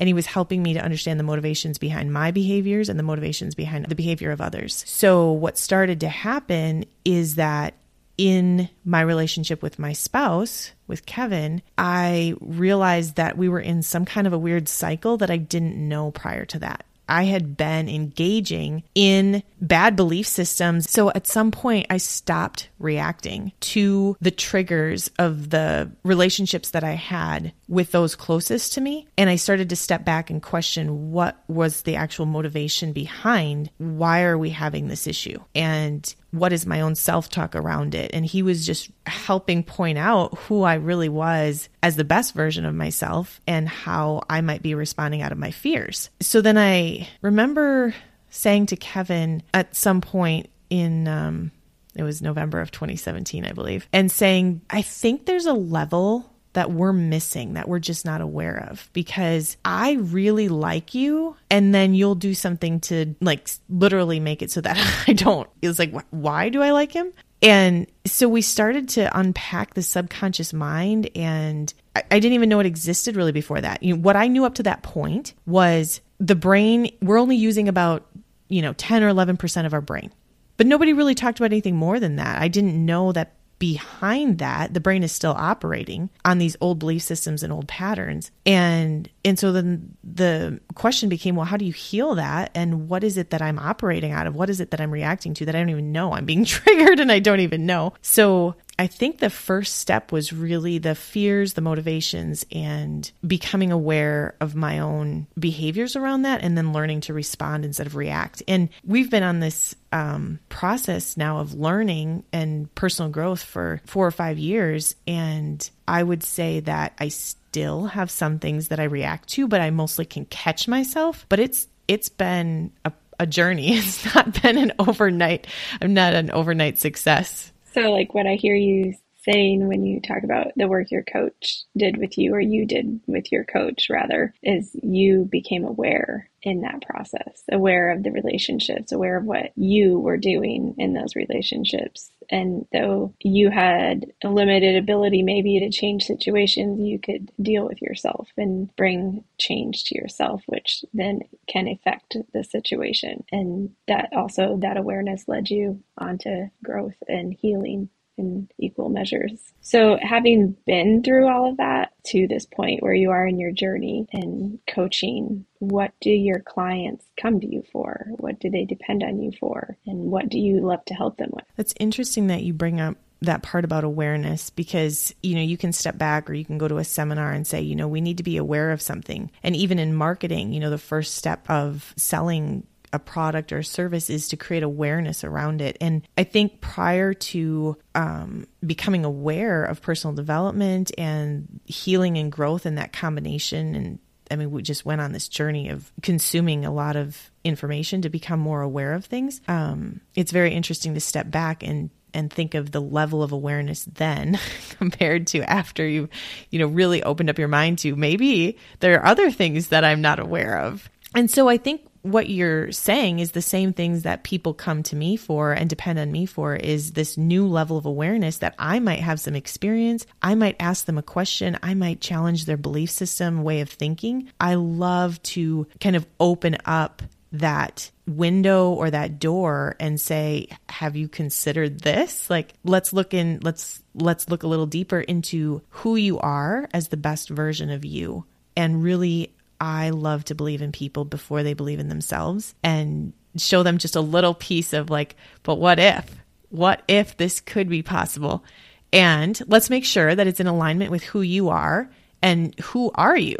And 0.00 0.08
he 0.08 0.14
was 0.14 0.26
helping 0.26 0.62
me 0.64 0.74
to 0.74 0.80
understand 0.80 1.20
the 1.20 1.24
motivations 1.24 1.78
behind 1.78 2.12
my 2.12 2.32
behaviors 2.32 2.88
and 2.88 2.98
the 2.98 3.04
motivations 3.04 3.54
behind 3.54 3.86
the 3.86 3.94
behavior 3.94 4.32
of 4.32 4.40
others. 4.40 4.82
So, 4.86 5.30
what 5.30 5.58
started 5.58 6.00
to 6.00 6.08
happen 6.08 6.86
is 7.04 7.36
that 7.36 7.74
in 8.18 8.68
my 8.84 9.00
relationship 9.00 9.62
with 9.62 9.78
my 9.78 9.92
spouse, 9.92 10.72
with 10.86 11.06
Kevin, 11.06 11.62
I 11.78 12.34
realized 12.40 13.16
that 13.16 13.36
we 13.36 13.48
were 13.48 13.60
in 13.60 13.82
some 13.82 14.04
kind 14.04 14.26
of 14.26 14.32
a 14.32 14.38
weird 14.38 14.68
cycle 14.68 15.16
that 15.18 15.30
I 15.30 15.36
didn't 15.36 15.76
know 15.76 16.10
prior 16.10 16.44
to 16.46 16.58
that. 16.60 16.84
I 17.08 17.24
had 17.24 17.56
been 17.56 17.88
engaging 17.88 18.84
in 18.94 19.42
bad 19.60 19.96
belief 19.96 20.26
systems. 20.26 20.90
So 20.90 21.10
at 21.10 21.26
some 21.26 21.50
point, 21.50 21.86
I 21.90 21.98
stopped 21.98 22.70
reacting 22.78 23.52
to 23.60 24.16
the 24.20 24.30
triggers 24.30 25.10
of 25.18 25.50
the 25.50 25.90
relationships 26.04 26.70
that 26.70 26.84
I 26.84 26.92
had 26.92 27.52
with 27.68 27.92
those 27.92 28.14
closest 28.14 28.72
to 28.74 28.80
me. 28.80 29.08
And 29.18 29.28
I 29.28 29.36
started 29.36 29.68
to 29.70 29.76
step 29.76 30.04
back 30.04 30.30
and 30.30 30.42
question 30.42 31.12
what 31.12 31.42
was 31.48 31.82
the 31.82 31.96
actual 31.96 32.26
motivation 32.26 32.92
behind 32.92 33.70
why 33.78 34.22
are 34.22 34.38
we 34.38 34.50
having 34.50 34.88
this 34.88 35.06
issue? 35.06 35.38
And 35.54 36.14
what 36.32 36.52
is 36.52 36.66
my 36.66 36.80
own 36.80 36.94
self 36.94 37.28
talk 37.28 37.54
around 37.54 37.94
it. 37.94 38.10
And 38.12 38.26
he 38.26 38.42
was 38.42 38.66
just 38.66 38.90
helping 39.06 39.62
point 39.62 39.98
out 39.98 40.36
who 40.38 40.62
I 40.62 40.74
really 40.74 41.08
was 41.08 41.68
as 41.82 41.96
the 41.96 42.04
best 42.04 42.34
version 42.34 42.64
of 42.64 42.74
myself 42.74 43.40
and 43.46 43.68
how 43.68 44.22
I 44.28 44.40
might 44.40 44.62
be 44.62 44.74
responding 44.74 45.22
out 45.22 45.32
of 45.32 45.38
my 45.38 45.50
fears. 45.50 46.10
So 46.20 46.40
then 46.40 46.58
I 46.58 47.08
remember 47.20 47.94
saying 48.30 48.66
to 48.66 48.76
Kevin 48.76 49.42
at 49.52 49.76
some 49.76 50.00
point 50.00 50.48
in, 50.70 51.06
um, 51.06 51.52
it 51.94 52.02
was 52.02 52.22
November 52.22 52.60
of 52.60 52.70
2017, 52.70 53.44
I 53.44 53.52
believe, 53.52 53.86
and 53.92 54.10
saying, 54.10 54.62
I 54.70 54.80
think 54.80 55.26
there's 55.26 55.44
a 55.44 55.52
level 55.52 56.31
that 56.54 56.70
we're 56.70 56.92
missing 56.92 57.54
that 57.54 57.68
we're 57.68 57.78
just 57.78 58.04
not 58.04 58.20
aware 58.20 58.68
of 58.70 58.90
because 58.92 59.56
I 59.64 59.92
really 59.92 60.48
like 60.48 60.94
you 60.94 61.36
and 61.50 61.74
then 61.74 61.94
you'll 61.94 62.14
do 62.14 62.34
something 62.34 62.80
to 62.80 63.14
like 63.20 63.48
literally 63.68 64.20
make 64.20 64.42
it 64.42 64.50
so 64.50 64.60
that 64.60 65.04
I 65.08 65.12
don't. 65.12 65.48
It's 65.62 65.78
like 65.78 65.94
why 66.10 66.48
do 66.48 66.62
I 66.62 66.72
like 66.72 66.92
him? 66.92 67.12
And 67.42 67.88
so 68.06 68.28
we 68.28 68.40
started 68.40 68.88
to 68.90 69.18
unpack 69.18 69.74
the 69.74 69.82
subconscious 69.82 70.52
mind 70.52 71.10
and 71.16 71.72
I, 71.96 72.04
I 72.10 72.18
didn't 72.20 72.34
even 72.34 72.48
know 72.48 72.60
it 72.60 72.66
existed 72.66 73.16
really 73.16 73.32
before 73.32 73.60
that. 73.60 73.82
You 73.82 73.94
know, 73.96 74.00
what 74.00 74.16
I 74.16 74.28
knew 74.28 74.44
up 74.44 74.54
to 74.54 74.62
that 74.64 74.82
point 74.82 75.34
was 75.46 76.00
the 76.20 76.36
brain 76.36 76.90
we're 77.00 77.18
only 77.18 77.36
using 77.36 77.68
about, 77.68 78.06
you 78.48 78.62
know, 78.62 78.74
10 78.74 79.02
or 79.02 79.12
11% 79.12 79.66
of 79.66 79.74
our 79.74 79.80
brain. 79.80 80.12
But 80.56 80.66
nobody 80.66 80.92
really 80.92 81.14
talked 81.14 81.40
about 81.40 81.50
anything 81.50 81.76
more 81.76 81.98
than 81.98 82.16
that. 82.16 82.40
I 82.40 82.46
didn't 82.46 82.84
know 82.84 83.10
that 83.12 83.34
behind 83.62 84.38
that 84.38 84.74
the 84.74 84.80
brain 84.80 85.04
is 85.04 85.12
still 85.12 85.36
operating 85.38 86.10
on 86.24 86.38
these 86.38 86.56
old 86.60 86.80
belief 86.80 87.00
systems 87.00 87.44
and 87.44 87.52
old 87.52 87.68
patterns. 87.68 88.32
And 88.44 89.08
and 89.24 89.38
so 89.38 89.52
then 89.52 89.96
the 90.02 90.60
question 90.74 91.08
became 91.08 91.36
well 91.36 91.44
how 91.44 91.56
do 91.56 91.64
you 91.64 91.72
heal 91.72 92.16
that? 92.16 92.50
And 92.56 92.88
what 92.88 93.04
is 93.04 93.16
it 93.16 93.30
that 93.30 93.40
i'm 93.40 93.60
operating 93.60 94.10
out 94.10 94.26
of? 94.26 94.34
What 94.34 94.50
is 94.50 94.58
it 94.58 94.72
that 94.72 94.80
i'm 94.80 94.90
reacting 94.90 95.32
to 95.34 95.46
that 95.46 95.54
i 95.54 95.60
don't 95.60 95.70
even 95.70 95.92
know 95.92 96.12
i'm 96.12 96.24
being 96.24 96.44
triggered 96.56 96.98
and 96.98 97.12
i 97.12 97.20
don't 97.20 97.38
even 97.38 97.64
know? 97.64 97.92
So 98.02 98.56
I 98.82 98.88
think 98.88 99.18
the 99.18 99.30
first 99.30 99.76
step 99.76 100.10
was 100.10 100.32
really 100.32 100.78
the 100.78 100.96
fears, 100.96 101.52
the 101.52 101.60
motivations, 101.60 102.44
and 102.50 103.08
becoming 103.24 103.70
aware 103.70 104.34
of 104.40 104.56
my 104.56 104.80
own 104.80 105.28
behaviors 105.38 105.94
around 105.94 106.22
that, 106.22 106.42
and 106.42 106.58
then 106.58 106.72
learning 106.72 107.02
to 107.02 107.14
respond 107.14 107.64
instead 107.64 107.86
of 107.86 107.94
react. 107.94 108.42
And 108.48 108.70
we've 108.84 109.08
been 109.08 109.22
on 109.22 109.38
this 109.38 109.76
um, 109.92 110.40
process 110.48 111.16
now 111.16 111.38
of 111.38 111.54
learning 111.54 112.24
and 112.32 112.74
personal 112.74 113.08
growth 113.08 113.44
for 113.44 113.80
four 113.86 114.04
or 114.04 114.10
five 114.10 114.36
years. 114.36 114.96
And 115.06 115.70
I 115.86 116.02
would 116.02 116.24
say 116.24 116.58
that 116.58 116.94
I 116.98 117.06
still 117.06 117.84
have 117.84 118.10
some 118.10 118.40
things 118.40 118.66
that 118.66 118.80
I 118.80 118.84
react 118.84 119.28
to, 119.34 119.46
but 119.46 119.60
I 119.60 119.70
mostly 119.70 120.06
can 120.06 120.24
catch 120.24 120.66
myself. 120.66 121.24
But 121.28 121.38
it's 121.38 121.68
it's 121.86 122.08
been 122.08 122.72
a, 122.84 122.92
a 123.20 123.28
journey. 123.28 123.76
It's 123.78 124.12
not 124.12 124.42
been 124.42 124.58
an 124.58 124.72
overnight. 124.80 125.46
I'm 125.80 125.94
not 125.94 126.14
an 126.14 126.32
overnight 126.32 126.80
success. 126.80 127.51
So, 127.72 127.90
like 127.90 128.14
what 128.14 128.26
I 128.26 128.34
hear 128.34 128.54
you 128.54 128.94
saying 129.24 129.68
when 129.68 129.86
you 129.86 130.00
talk 130.00 130.24
about 130.24 130.48
the 130.56 130.68
work 130.68 130.90
your 130.90 131.04
coach 131.04 131.62
did 131.76 131.96
with 131.96 132.18
you, 132.18 132.34
or 132.34 132.40
you 132.40 132.66
did 132.66 133.00
with 133.06 133.30
your 133.30 133.44
coach, 133.44 133.88
rather, 133.88 134.34
is 134.42 134.74
you 134.82 135.28
became 135.30 135.64
aware 135.64 136.28
in 136.42 136.62
that 136.62 136.82
process, 136.82 137.44
aware 137.50 137.90
of 137.92 138.02
the 138.02 138.10
relationships, 138.10 138.92
aware 138.92 139.16
of 139.16 139.24
what 139.24 139.52
you 139.56 139.98
were 139.98 140.16
doing 140.16 140.74
in 140.76 140.92
those 140.92 141.14
relationships. 141.14 142.10
And 142.32 142.66
though 142.72 143.14
you 143.20 143.50
had 143.50 144.06
a 144.24 144.30
limited 144.30 144.74
ability 144.76 145.22
maybe 145.22 145.60
to 145.60 145.70
change 145.70 146.04
situations, 146.04 146.80
you 146.80 146.98
could 146.98 147.30
deal 147.40 147.66
with 147.66 147.82
yourself 147.82 148.30
and 148.38 148.74
bring 148.74 149.22
change 149.38 149.84
to 149.84 149.94
yourself, 149.94 150.42
which 150.46 150.82
then 150.94 151.20
can 151.46 151.68
affect 151.68 152.16
the 152.32 152.42
situation. 152.42 153.24
And 153.30 153.72
that 153.86 154.08
also, 154.16 154.56
that 154.62 154.78
awareness 154.78 155.28
led 155.28 155.50
you 155.50 155.82
onto 155.98 156.48
growth 156.64 156.96
and 157.06 157.34
healing 157.34 157.90
in 158.22 158.48
equal 158.58 158.88
measures. 158.88 159.52
So, 159.60 159.98
having 160.00 160.56
been 160.66 161.02
through 161.02 161.28
all 161.28 161.50
of 161.50 161.58
that 161.58 161.92
to 162.06 162.26
this 162.26 162.46
point 162.46 162.82
where 162.82 162.94
you 162.94 163.10
are 163.10 163.26
in 163.26 163.38
your 163.38 163.52
journey 163.52 164.06
and 164.12 164.58
coaching, 164.66 165.44
what 165.58 165.92
do 166.00 166.10
your 166.10 166.40
clients 166.40 167.04
come 167.20 167.40
to 167.40 167.46
you 167.46 167.62
for? 167.72 168.06
What 168.16 168.40
do 168.40 168.50
they 168.50 168.64
depend 168.64 169.02
on 169.02 169.20
you 169.20 169.32
for? 169.38 169.76
And 169.86 170.10
what 170.10 170.28
do 170.28 170.38
you 170.38 170.60
love 170.60 170.84
to 170.86 170.94
help 170.94 171.18
them 171.18 171.30
with? 171.32 171.44
It's 171.58 171.74
interesting 171.78 172.28
that 172.28 172.42
you 172.42 172.52
bring 172.52 172.80
up 172.80 172.96
that 173.22 173.42
part 173.42 173.64
about 173.64 173.84
awareness 173.84 174.50
because 174.50 175.14
you 175.22 175.36
know 175.36 175.40
you 175.40 175.56
can 175.56 175.72
step 175.72 175.96
back 175.96 176.28
or 176.28 176.34
you 176.34 176.44
can 176.44 176.58
go 176.58 176.66
to 176.66 176.78
a 176.78 176.84
seminar 176.84 177.30
and 177.30 177.46
say 177.46 177.60
you 177.60 177.76
know 177.76 177.86
we 177.86 178.00
need 178.00 178.16
to 178.16 178.24
be 178.24 178.36
aware 178.36 178.72
of 178.72 178.82
something 178.82 179.30
and 179.44 179.54
even 179.54 179.78
in 179.78 179.94
marketing 179.94 180.52
you 180.52 180.58
know 180.58 180.70
the 180.70 180.76
first 180.76 181.14
step 181.14 181.48
of 181.48 181.94
selling 181.96 182.66
a 182.92 182.98
product 182.98 183.52
or 183.52 183.62
service 183.62 184.10
is 184.10 184.28
to 184.28 184.36
create 184.36 184.62
awareness 184.62 185.24
around 185.24 185.60
it. 185.60 185.76
And 185.80 186.06
I 186.16 186.24
think 186.24 186.60
prior 186.60 187.14
to 187.14 187.76
um, 187.94 188.46
becoming 188.64 189.04
aware 189.04 189.64
of 189.64 189.82
personal 189.82 190.14
development 190.14 190.92
and 190.98 191.60
healing 191.64 192.18
and 192.18 192.30
growth 192.30 192.66
and 192.66 192.78
that 192.78 192.92
combination 192.92 193.74
and 193.74 193.98
I 194.30 194.36
mean, 194.36 194.50
we 194.50 194.62
just 194.62 194.86
went 194.86 195.02
on 195.02 195.12
this 195.12 195.28
journey 195.28 195.68
of 195.68 195.92
consuming 196.00 196.64
a 196.64 196.72
lot 196.72 196.96
of 196.96 197.30
information 197.44 198.00
to 198.02 198.08
become 198.08 198.40
more 198.40 198.62
aware 198.62 198.94
of 198.94 199.04
things. 199.04 199.42
Um, 199.46 200.00
it's 200.14 200.32
very 200.32 200.54
interesting 200.54 200.94
to 200.94 201.00
step 201.00 201.30
back 201.30 201.62
and 201.62 201.90
and 202.14 202.32
think 202.32 202.54
of 202.54 202.70
the 202.70 202.80
level 202.80 203.22
of 203.22 203.32
awareness 203.32 203.84
then 203.84 204.38
compared 204.78 205.26
to 205.28 205.42
after 205.42 205.86
you 205.86 206.08
you 206.50 206.58
know 206.58 206.66
really 206.66 207.02
opened 207.02 207.30
up 207.30 207.38
your 207.38 207.48
mind 207.48 207.78
to 207.78 207.96
maybe 207.96 208.58
there 208.80 209.00
are 209.00 209.06
other 209.06 209.30
things 209.30 209.68
that 209.68 209.84
I'm 209.84 210.00
not 210.00 210.18
aware 210.18 210.58
of. 210.58 210.88
And 211.14 211.30
so 211.30 211.48
I 211.48 211.58
think 211.58 211.82
what 212.02 212.28
you're 212.28 212.72
saying 212.72 213.20
is 213.20 213.30
the 213.30 213.42
same 213.42 213.72
things 213.72 214.02
that 214.02 214.24
people 214.24 214.54
come 214.54 214.82
to 214.82 214.96
me 214.96 215.16
for 215.16 215.52
and 215.52 215.70
depend 215.70 215.98
on 215.98 216.10
me 216.10 216.26
for 216.26 216.54
is 216.54 216.92
this 216.92 217.16
new 217.16 217.46
level 217.46 217.78
of 217.78 217.86
awareness 217.86 218.38
that 218.38 218.54
I 218.58 218.80
might 218.80 219.00
have 219.00 219.20
some 219.20 219.36
experience. 219.36 220.04
I 220.20 220.34
might 220.34 220.56
ask 220.58 220.84
them 220.84 220.98
a 220.98 221.02
question. 221.02 221.58
I 221.62 221.74
might 221.74 222.00
challenge 222.00 222.44
their 222.44 222.56
belief 222.56 222.90
system, 222.90 223.44
way 223.44 223.60
of 223.60 223.70
thinking. 223.70 224.30
I 224.40 224.54
love 224.54 225.22
to 225.22 225.66
kind 225.80 225.96
of 225.96 226.06
open 226.18 226.58
up 226.64 227.02
that 227.32 227.90
window 228.06 228.72
or 228.72 228.90
that 228.90 229.18
door 229.18 229.74
and 229.80 229.98
say 229.98 230.46
have 230.68 230.96
you 230.96 231.08
considered 231.08 231.80
this 231.80 232.28
like 232.28 232.52
let's 232.62 232.92
look 232.92 233.14
in 233.14 233.38
let's 233.42 233.82
let's 233.94 234.28
look 234.28 234.42
a 234.42 234.46
little 234.46 234.66
deeper 234.66 235.00
into 235.00 235.62
who 235.70 235.96
you 235.96 236.18
are 236.18 236.68
as 236.74 236.88
the 236.88 236.96
best 236.96 237.30
version 237.30 237.70
of 237.70 237.86
you 237.86 238.26
and 238.54 238.82
really 238.82 239.32
I 239.62 239.90
love 239.90 240.24
to 240.24 240.34
believe 240.34 240.60
in 240.60 240.72
people 240.72 241.04
before 241.04 241.44
they 241.44 241.54
believe 241.54 241.78
in 241.78 241.88
themselves 241.88 242.56
and 242.64 243.12
show 243.36 243.62
them 243.62 243.78
just 243.78 243.94
a 243.94 244.00
little 244.00 244.34
piece 244.34 244.72
of 244.72 244.90
like, 244.90 245.14
but 245.44 245.54
what 245.54 245.78
if? 245.78 246.04
What 246.48 246.82
if 246.88 247.16
this 247.16 247.40
could 247.40 247.68
be 247.68 247.80
possible? 247.80 248.44
And 248.92 249.40
let's 249.46 249.70
make 249.70 249.84
sure 249.84 250.16
that 250.16 250.26
it's 250.26 250.40
in 250.40 250.48
alignment 250.48 250.90
with 250.90 251.04
who 251.04 251.22
you 251.22 251.48
are 251.50 251.88
and 252.20 252.58
who 252.58 252.90
are 252.96 253.16
you? 253.16 253.36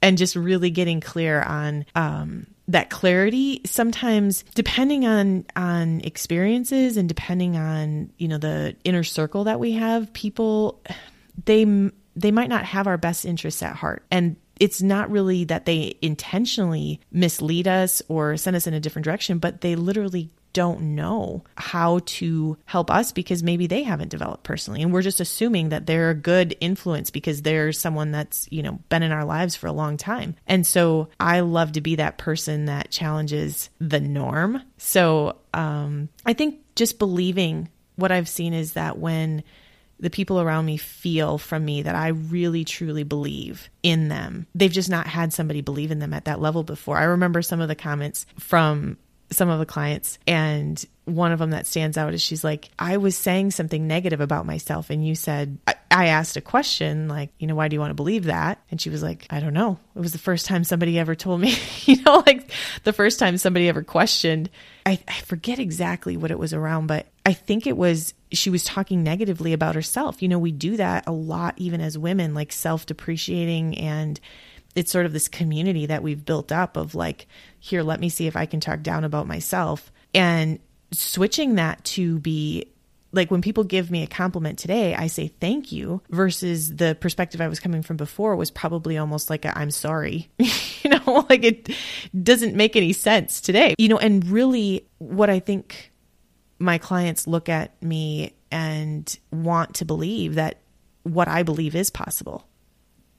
And 0.00 0.16
just 0.16 0.36
really 0.36 0.70
getting 0.70 1.00
clear 1.00 1.42
on 1.42 1.84
um, 1.96 2.46
that 2.68 2.88
clarity 2.88 3.60
sometimes 3.64 4.44
depending 4.54 5.04
on 5.04 5.46
on 5.56 6.00
experiences 6.02 6.96
and 6.96 7.08
depending 7.08 7.56
on 7.56 8.12
you 8.18 8.28
know 8.28 8.38
the 8.38 8.76
inner 8.84 9.04
circle 9.04 9.44
that 9.44 9.58
we 9.58 9.72
have 9.72 10.12
people 10.12 10.80
they 11.44 11.64
they 12.16 12.30
might 12.30 12.48
not 12.48 12.64
have 12.64 12.86
our 12.86 12.98
best 12.98 13.24
interests 13.24 13.62
at 13.62 13.76
heart 13.76 14.04
and 14.10 14.36
it's 14.58 14.82
not 14.82 15.10
really 15.10 15.44
that 15.44 15.66
they 15.66 15.96
intentionally 16.02 17.00
mislead 17.10 17.68
us 17.68 18.02
or 18.08 18.36
send 18.36 18.56
us 18.56 18.66
in 18.66 18.74
a 18.74 18.80
different 18.80 19.04
direction, 19.04 19.38
but 19.38 19.60
they 19.60 19.76
literally 19.76 20.30
don't 20.56 20.80
know 20.80 21.44
how 21.58 22.00
to 22.06 22.56
help 22.64 22.90
us 22.90 23.12
because 23.12 23.42
maybe 23.42 23.66
they 23.66 23.82
haven't 23.82 24.08
developed 24.08 24.42
personally. 24.42 24.80
And 24.80 24.90
we're 24.90 25.02
just 25.02 25.20
assuming 25.20 25.68
that 25.68 25.84
they're 25.84 26.08
a 26.08 26.14
good 26.14 26.56
influence 26.62 27.10
because 27.10 27.42
they're 27.42 27.72
someone 27.72 28.10
that's 28.10 28.48
you 28.50 28.62
know 28.62 28.78
been 28.88 29.02
in 29.02 29.12
our 29.12 29.26
lives 29.26 29.54
for 29.54 29.66
a 29.66 29.72
long 29.72 29.98
time. 29.98 30.34
And 30.46 30.66
so 30.66 31.10
i 31.20 31.40
love 31.40 31.72
to 31.72 31.82
be 31.82 31.96
that 31.96 32.16
person 32.16 32.64
that 32.64 32.90
challenges 32.90 33.68
the 33.80 34.00
norm. 34.00 34.62
So 34.78 35.36
um, 35.52 36.08
i 36.24 36.32
think 36.32 36.60
just 36.74 36.98
believing 36.98 37.68
what 37.96 38.12
i've 38.12 38.28
seen 38.28 38.54
is 38.54 38.72
that 38.74 38.98
when 38.98 39.42
the 39.98 40.10
people 40.10 40.40
around 40.40 40.66
me 40.66 40.76
feel 40.76 41.38
from 41.38 41.64
me 41.64 41.82
that 41.82 41.94
I 41.94 42.08
really 42.08 42.64
truly 42.64 43.02
believe 43.02 43.70
in 43.82 44.08
them. 44.08 44.46
They've 44.54 44.70
just 44.70 44.90
not 44.90 45.06
had 45.06 45.32
somebody 45.32 45.62
believe 45.62 45.90
in 45.90 46.00
them 46.00 46.12
at 46.12 46.26
that 46.26 46.40
level 46.40 46.62
before. 46.62 46.98
I 46.98 47.04
remember 47.04 47.42
some 47.42 47.60
of 47.60 47.68
the 47.68 47.74
comments 47.74 48.26
from 48.38 48.98
some 49.30 49.48
of 49.48 49.58
the 49.58 49.66
clients 49.66 50.18
and 50.26 50.84
one 51.04 51.32
of 51.32 51.38
them 51.38 51.50
that 51.50 51.66
stands 51.66 51.96
out 51.96 52.14
is 52.14 52.22
she's 52.22 52.44
like 52.44 52.68
i 52.78 52.96
was 52.96 53.16
saying 53.16 53.50
something 53.50 53.86
negative 53.86 54.20
about 54.20 54.46
myself 54.46 54.90
and 54.90 55.06
you 55.06 55.14
said 55.14 55.58
I, 55.66 55.74
I, 55.90 56.06
asked 56.06 56.36
a 56.36 56.40
question 56.40 57.08
like 57.08 57.30
you 57.38 57.46
know 57.46 57.54
why 57.54 57.68
do 57.68 57.74
you 57.74 57.80
want 57.80 57.90
to 57.90 57.94
believe 57.94 58.24
that 58.24 58.62
and 58.70 58.80
she 58.80 58.90
was 58.90 59.02
like 59.02 59.26
i 59.30 59.40
don't 59.40 59.52
know 59.52 59.78
it 59.94 60.00
was 60.00 60.12
the 60.12 60.18
first 60.18 60.46
time 60.46 60.64
somebody 60.64 60.98
ever 60.98 61.14
told 61.14 61.40
me 61.40 61.56
you 61.84 62.02
know 62.02 62.22
like 62.24 62.50
the 62.84 62.92
first 62.92 63.18
time 63.18 63.36
somebody 63.36 63.68
ever 63.68 63.82
questioned 63.82 64.48
I, 64.84 64.98
I 65.08 65.20
forget 65.22 65.58
exactly 65.58 66.16
what 66.16 66.30
it 66.30 66.38
was 66.38 66.52
around 66.52 66.86
but 66.86 67.06
i 67.24 67.32
think 67.32 67.66
it 67.66 67.76
was 67.76 68.14
she 68.36 68.50
was 68.50 68.64
talking 68.64 69.02
negatively 69.02 69.52
about 69.52 69.74
herself 69.74 70.22
you 70.22 70.28
know 70.28 70.38
we 70.38 70.52
do 70.52 70.76
that 70.76 71.04
a 71.06 71.12
lot 71.12 71.54
even 71.56 71.80
as 71.80 71.96
women 71.96 72.34
like 72.34 72.52
self-depreciating 72.52 73.76
and 73.78 74.20
it's 74.76 74.92
sort 74.92 75.06
of 75.06 75.12
this 75.12 75.26
community 75.26 75.86
that 75.86 76.02
we've 76.02 76.24
built 76.24 76.52
up 76.52 76.76
of 76.76 76.94
like, 76.94 77.26
here, 77.58 77.82
let 77.82 77.98
me 77.98 78.10
see 78.10 78.26
if 78.26 78.36
I 78.36 78.46
can 78.46 78.60
talk 78.60 78.82
down 78.82 79.02
about 79.02 79.26
myself. 79.26 79.90
And 80.14 80.60
switching 80.92 81.56
that 81.56 81.82
to 81.84 82.20
be 82.20 82.70
like 83.12 83.30
when 83.30 83.40
people 83.40 83.64
give 83.64 83.90
me 83.90 84.02
a 84.02 84.06
compliment 84.06 84.58
today, 84.58 84.94
I 84.94 85.06
say 85.06 85.28
thank 85.28 85.72
you 85.72 86.02
versus 86.10 86.76
the 86.76 86.94
perspective 87.00 87.40
I 87.40 87.48
was 87.48 87.58
coming 87.58 87.82
from 87.82 87.96
before 87.96 88.36
was 88.36 88.50
probably 88.50 88.98
almost 88.98 89.30
like 89.30 89.46
i 89.46 89.62
am 89.62 89.70
sorry. 89.70 90.28
you 90.38 90.90
know, 90.90 91.26
like 91.30 91.42
it 91.42 91.70
doesn't 92.22 92.54
make 92.54 92.76
any 92.76 92.92
sense 92.92 93.40
today. 93.40 93.74
You 93.78 93.88
know, 93.88 93.98
and 93.98 94.26
really 94.28 94.86
what 94.98 95.30
I 95.30 95.40
think 95.40 95.92
my 96.58 96.78
clients 96.78 97.26
look 97.26 97.48
at 97.48 97.80
me 97.82 98.34
and 98.50 99.18
want 99.30 99.74
to 99.76 99.84
believe 99.84 100.36
that 100.36 100.58
what 101.02 101.28
I 101.28 101.42
believe 101.42 101.74
is 101.74 101.90
possible 101.90 102.46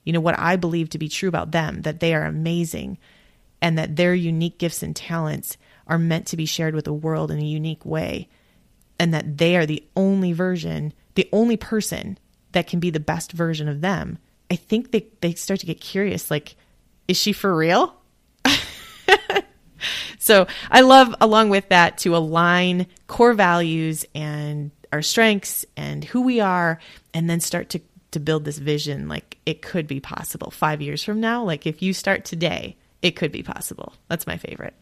you 0.07 0.13
know, 0.13 0.21
what 0.21 0.39
I 0.39 0.55
believe 0.55 0.91
to 0.91 0.97
be 0.97 1.09
true 1.09 1.27
about 1.27 1.51
them, 1.51 1.81
that 1.81 1.99
they 1.99 2.13
are 2.13 2.23
amazing 2.23 2.97
and 3.61 3.77
that 3.77 3.97
their 3.97 4.15
unique 4.15 4.57
gifts 4.57 4.81
and 4.81 4.95
talents 4.95 5.57
are 5.85 5.97
meant 5.97 6.27
to 6.27 6.37
be 6.37 6.45
shared 6.45 6.73
with 6.73 6.85
the 6.85 6.93
world 6.93 7.29
in 7.29 7.39
a 7.39 7.45
unique 7.45 7.85
way 7.85 8.29
and 8.97 9.13
that 9.13 9.37
they 9.37 9.57
are 9.57 9.65
the 9.65 9.83
only 9.97 10.31
version, 10.31 10.93
the 11.15 11.27
only 11.33 11.57
person 11.57 12.17
that 12.53 12.67
can 12.67 12.79
be 12.79 12.89
the 12.89 13.01
best 13.01 13.33
version 13.33 13.67
of 13.67 13.81
them. 13.81 14.17
I 14.49 14.55
think 14.55 14.91
they, 14.91 15.07
they 15.19 15.33
start 15.33 15.59
to 15.59 15.65
get 15.65 15.81
curious 15.81 16.31
like, 16.31 16.55
is 17.09 17.17
she 17.17 17.33
for 17.33 17.53
real? 17.53 17.96
so 20.19 20.47
I 20.69 20.81
love, 20.81 21.13
along 21.21 21.49
with 21.49 21.69
that, 21.69 21.97
to 21.99 22.15
align 22.15 22.87
core 23.07 23.33
values 23.33 24.05
and 24.15 24.71
our 24.91 25.01
strengths 25.01 25.65
and 25.75 26.03
who 26.03 26.21
we 26.21 26.39
are, 26.39 26.79
and 27.13 27.29
then 27.29 27.39
start 27.39 27.69
to 27.71 27.81
to 28.11 28.19
build 28.21 28.45
this 28.45 28.57
vision 28.57 29.09
like 29.09 29.37
it 29.45 29.61
could 29.61 29.85
be 29.85 29.99
possible 29.99 30.49
five 30.49 30.81
years 30.81 31.03
from 31.03 31.19
now. 31.19 31.43
Like 31.43 31.67
if 31.67 31.81
you 31.81 31.93
start 31.93 32.23
today 32.25 32.77
it 33.01 33.15
could 33.15 33.31
be 33.31 33.43
possible. 33.43 33.93
That's 34.07 34.25
my 34.25 34.37
favorite. 34.37 34.73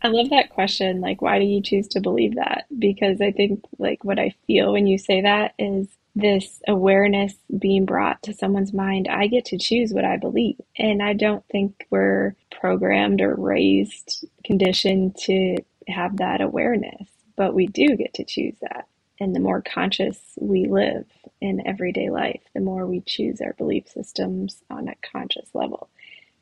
I 0.00 0.08
love 0.08 0.30
that 0.30 0.50
question. 0.50 1.00
Like 1.00 1.20
why 1.20 1.38
do 1.38 1.44
you 1.44 1.60
choose 1.60 1.88
to 1.88 2.00
believe 2.00 2.36
that? 2.36 2.66
Because 2.78 3.20
i 3.20 3.32
think 3.32 3.64
like 3.78 4.04
what 4.04 4.18
i 4.18 4.34
feel 4.46 4.72
when 4.72 4.86
you 4.86 4.96
say 4.96 5.22
that 5.22 5.54
is 5.58 5.88
this 6.18 6.60
awareness 6.68 7.34
being 7.58 7.84
brought 7.84 8.22
to 8.22 8.34
someone's 8.34 8.72
mind 8.72 9.08
i 9.08 9.26
get 9.26 9.44
to 9.44 9.58
choose 9.58 9.92
what 9.92 10.04
i 10.04 10.16
believe 10.16 10.56
and 10.78 11.02
i 11.02 11.12
don't 11.12 11.44
think 11.50 11.86
we're 11.90 12.34
programmed 12.60 13.20
or 13.20 13.34
raised 13.36 14.26
conditioned 14.44 15.16
to 15.16 15.56
have 15.88 16.16
that 16.16 16.40
awareness 16.40 17.08
but 17.36 17.54
we 17.54 17.66
do 17.68 17.96
get 17.96 18.12
to 18.14 18.24
choose 18.24 18.56
that 18.60 18.86
and 19.20 19.34
the 19.34 19.40
more 19.40 19.62
conscious 19.62 20.18
we 20.40 20.66
live 20.66 21.04
in 21.40 21.66
everyday 21.66 22.10
life, 22.10 22.40
the 22.54 22.60
more 22.60 22.86
we 22.86 23.00
choose 23.00 23.40
our 23.40 23.52
belief 23.54 23.88
systems 23.88 24.62
on 24.70 24.88
a 24.88 24.94
conscious 25.12 25.48
level. 25.54 25.88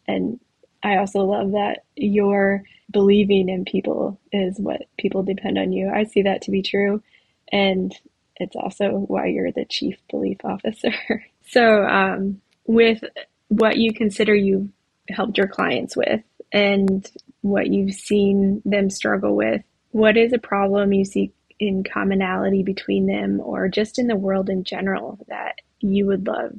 And 0.07 0.41
I 0.83 0.97
also 0.97 1.21
love 1.21 1.53
that 1.53 1.85
your 1.97 2.63
believing 2.91 3.49
in 3.49 3.65
people 3.65 4.21
is 4.33 4.59
what 4.59 4.83
people 4.99 5.23
depend 5.23 5.59
on 5.59 5.73
you. 5.73 5.91
I 5.91 6.05
see 6.05 6.23
that 6.23 6.43
to 6.43 6.51
be 6.51 6.63
true. 6.63 7.03
And 7.51 7.95
it's 8.39 8.57
also 8.57 8.91
why 8.91 9.27
you're 9.27 9.53
the 9.53 9.65
chief 9.65 9.97
belief 10.11 10.39
officer. 10.45 10.93
so, 11.49 11.85
um, 11.85 12.41
with 12.67 13.03
what 13.49 13.77
you 13.77 13.93
consider 13.93 14.35
you've 14.35 14.69
helped 15.09 15.39
your 15.39 15.47
clients 15.47 15.97
with 15.97 16.23
and 16.53 17.11
what 17.43 17.69
you've 17.69 17.95
seen 17.95 18.63
them 18.65 18.91
struggle 18.91 19.37
with, 19.37 19.63
what 19.91 20.17
is 20.17 20.33
a 20.33 20.39
problem 20.39 20.93
you 20.93 21.05
see 21.05 21.33
in 21.59 21.85
commonality 21.85 22.63
between 22.63 23.07
them 23.07 23.41
or 23.41 23.69
just 23.69 23.99
in 23.99 24.09
the 24.09 24.17
world 24.17 24.51
in 24.51 24.65
general 24.65 25.19
that 25.29 25.61
you 25.81 26.07
would 26.07 26.27
love 26.27 26.55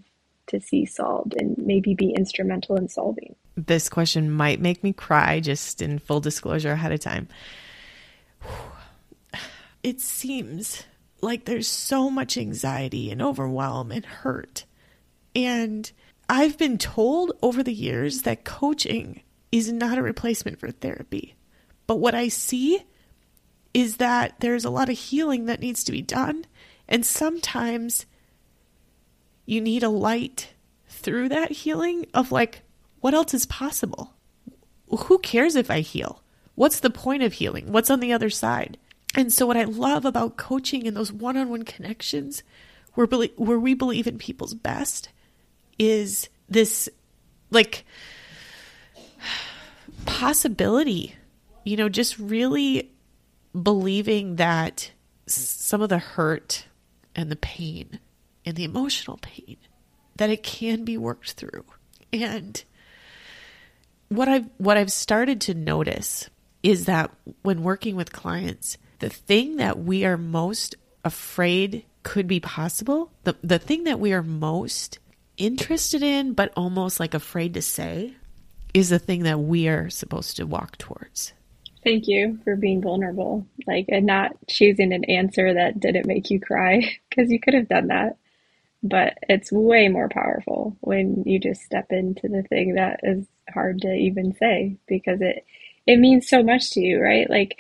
to 0.48 0.60
see 0.62 0.86
solved 0.86 1.36
and 1.38 1.58
maybe 1.58 1.94
be 1.94 2.12
instrumental 2.12 2.78
in 2.78 2.88
solving? 2.88 3.36
This 3.56 3.90
question 3.90 4.32
might 4.32 4.62
make 4.62 4.84
me 4.84 4.94
cry 4.94 5.40
just 5.40 5.82
in 5.82 6.00
full 6.00 6.20
disclosure 6.20 6.72
ahead 6.72 6.92
of 6.92 7.00
time. 7.00 7.28
It 9.84 10.02
seems 10.02 10.84
like 11.22 11.46
there's 11.46 11.68
so 11.68 12.10
much 12.10 12.38
anxiety 12.38 13.12
and 13.12 13.22
overwhelm 13.22 13.92
and 13.92 14.06
hurt. 14.06 14.66
And 15.36 15.92
I've 16.30 16.58
been 16.58 16.78
told 16.78 17.34
over 17.42 17.64
the 17.64 17.74
years 17.74 18.24
that 18.24 18.44
coaching 18.44 19.22
is 19.52 19.72
not 19.72 19.98
a 19.98 20.04
replacement 20.04 20.60
for 20.60 20.72
therapy. 20.72 21.36
But 21.86 21.98
what 21.98 22.16
I 22.16 22.28
see 22.28 22.84
is 23.74 23.98
that 23.98 24.40
there's 24.40 24.66
a 24.66 24.70
lot 24.70 24.90
of 24.90 24.98
healing 24.98 25.46
that 25.46 25.60
needs 25.60 25.84
to 25.86 25.92
be 25.92 26.02
done. 26.02 26.46
And 26.88 27.06
sometimes 27.06 28.06
you 29.46 29.62
need 29.62 29.84
a 29.84 29.90
light 29.90 30.54
through 30.88 31.30
that 31.30 31.52
healing 31.52 32.06
of 32.14 32.32
like, 32.32 32.64
what 33.00 33.14
else 33.14 33.34
is 33.34 33.46
possible? 33.46 34.14
Who 34.90 35.20
cares 35.20 35.56
if 35.56 35.70
I 35.70 35.82
heal? 35.82 36.24
What's 36.56 36.80
the 36.80 36.90
point 36.90 37.24
of 37.24 37.34
healing? 37.34 37.72
What's 37.72 37.90
on 37.90 38.00
the 38.00 38.14
other 38.14 38.30
side? 38.30 38.78
And 39.18 39.34
so, 39.34 39.48
what 39.48 39.58
I 39.58 39.64
love 39.64 40.06
about 40.06 40.38
coaching 40.38 40.88
and 40.88 40.96
those 40.96 41.12
one 41.12 41.36
on 41.36 41.50
one 41.50 41.64
connections 41.64 42.44
where, 42.94 43.08
where 43.36 43.60
we 43.60 43.74
believe 43.74 44.06
in 44.06 44.20
people's 44.20 44.54
best 44.54 45.10
is 45.80 46.30
this 46.48 46.88
like 47.50 47.84
possibility, 50.06 51.16
you 51.64 51.78
know, 51.78 51.90
just 51.90 52.20
really 52.20 52.92
believing 53.60 54.36
that 54.36 54.92
some 55.26 55.82
of 55.82 55.90
the 55.90 55.98
hurt 55.98 56.68
and 57.16 57.32
the 57.32 57.36
pain 57.36 58.00
and 58.46 58.56
the 58.56 58.64
emotional 58.64 59.18
pain 59.18 59.58
that 60.18 60.30
it 60.30 60.44
can 60.44 60.86
be 60.86 60.96
worked 60.96 61.32
through. 61.32 61.66
And 62.14 62.64
what 64.10 64.30
I've 64.30 64.46
what 64.58 64.78
I've 64.78 64.92
started 64.92 65.42
to 65.42 65.56
notice 65.56 66.30
is 66.62 66.86
that 66.86 67.12
when 67.42 67.64
working 67.64 67.96
with 67.96 68.12
clients, 68.12 68.78
the 69.00 69.10
thing 69.10 69.58
that 69.58 69.80
we 69.80 70.06
are 70.06 70.18
most 70.18 70.76
afraid 71.04 71.86
could 72.04 72.28
be 72.28 72.40
possible, 72.40 73.12
the, 73.24 73.36
the 73.44 73.60
thing 73.60 73.84
that 73.86 74.00
we 74.00 74.14
are 74.14 74.24
most 74.24 75.00
interested 75.38 76.02
in, 76.02 76.34
but 76.34 76.52
almost 76.56 77.00
like 77.00 77.14
afraid 77.14 77.54
to 77.54 77.62
say, 77.62 78.14
is 78.74 78.90
the 78.90 79.00
thing 79.00 79.24
that 79.24 79.40
we 79.40 79.68
are 79.68 79.90
supposed 79.90 80.38
to 80.38 80.46
walk 80.46 80.78
towards. 80.78 81.34
Thank 81.84 82.08
you 82.08 82.40
for 82.44 82.56
being 82.56 82.82
vulnerable, 82.82 83.46
like, 83.66 83.86
and 83.90 84.06
not 84.06 84.36
choosing 84.48 84.94
an 84.94 85.06
answer 85.06 85.54
that 85.54 85.80
didn't 85.80 86.06
make 86.06 86.30
you 86.30 86.40
cry, 86.40 86.98
because 87.10 87.32
you 87.32 87.40
could 87.40 87.54
have 87.54 87.70
done 87.70 87.88
that. 87.88 88.18
But 88.84 89.18
it's 89.28 89.52
way 89.52 89.88
more 89.88 90.10
powerful 90.10 90.78
when 90.82 91.24
you 91.26 91.40
just 91.40 91.62
step 91.62 91.88
into 91.92 92.28
the 92.28 92.44
thing 92.44 92.76
that 92.76 93.00
is 93.04 93.26
hard 93.50 93.82
to 93.82 93.94
even 93.94 94.36
say 94.36 94.78
because 94.88 95.20
it 95.22 95.46
it 95.88 95.98
means 95.98 96.30
so 96.30 96.44
much 96.44 96.72
to 96.72 96.82
you, 96.82 97.02
right? 97.02 97.30
Like 97.30 97.58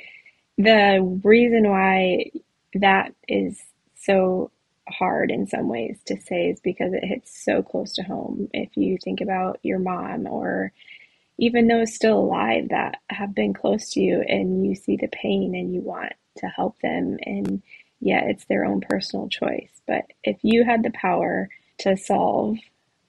the 0.57 1.19
reason 1.23 1.69
why 1.69 2.31
that 2.73 3.13
is 3.27 3.61
so 3.95 4.51
hard 4.89 5.31
in 5.31 5.47
some 5.47 5.67
ways 5.67 5.99
to 6.05 6.19
say 6.19 6.49
is 6.49 6.59
because 6.59 6.93
it 6.93 7.05
hits 7.05 7.43
so 7.43 7.61
close 7.61 7.93
to 7.93 8.03
home. 8.03 8.49
If 8.53 8.75
you 8.75 8.97
think 9.03 9.21
about 9.21 9.59
your 9.63 9.79
mom 9.79 10.27
or 10.27 10.71
even 11.37 11.67
those 11.67 11.93
still 11.93 12.19
alive 12.19 12.69
that 12.69 12.97
have 13.09 13.35
been 13.35 13.53
close 13.53 13.91
to 13.91 13.99
you 13.99 14.21
and 14.21 14.65
you 14.65 14.75
see 14.75 14.97
the 14.97 15.09
pain 15.09 15.53
and 15.55 15.73
you 15.73 15.81
want 15.81 16.13
to 16.37 16.47
help 16.47 16.79
them 16.81 17.17
and 17.23 17.61
yeah, 17.99 18.23
it's 18.25 18.45
their 18.45 18.65
own 18.65 18.81
personal 18.81 19.27
choice. 19.27 19.81
But 19.87 20.05
if 20.23 20.37
you 20.43 20.63
had 20.63 20.83
the 20.83 20.91
power 20.91 21.49
to 21.79 21.97
solve 21.97 22.57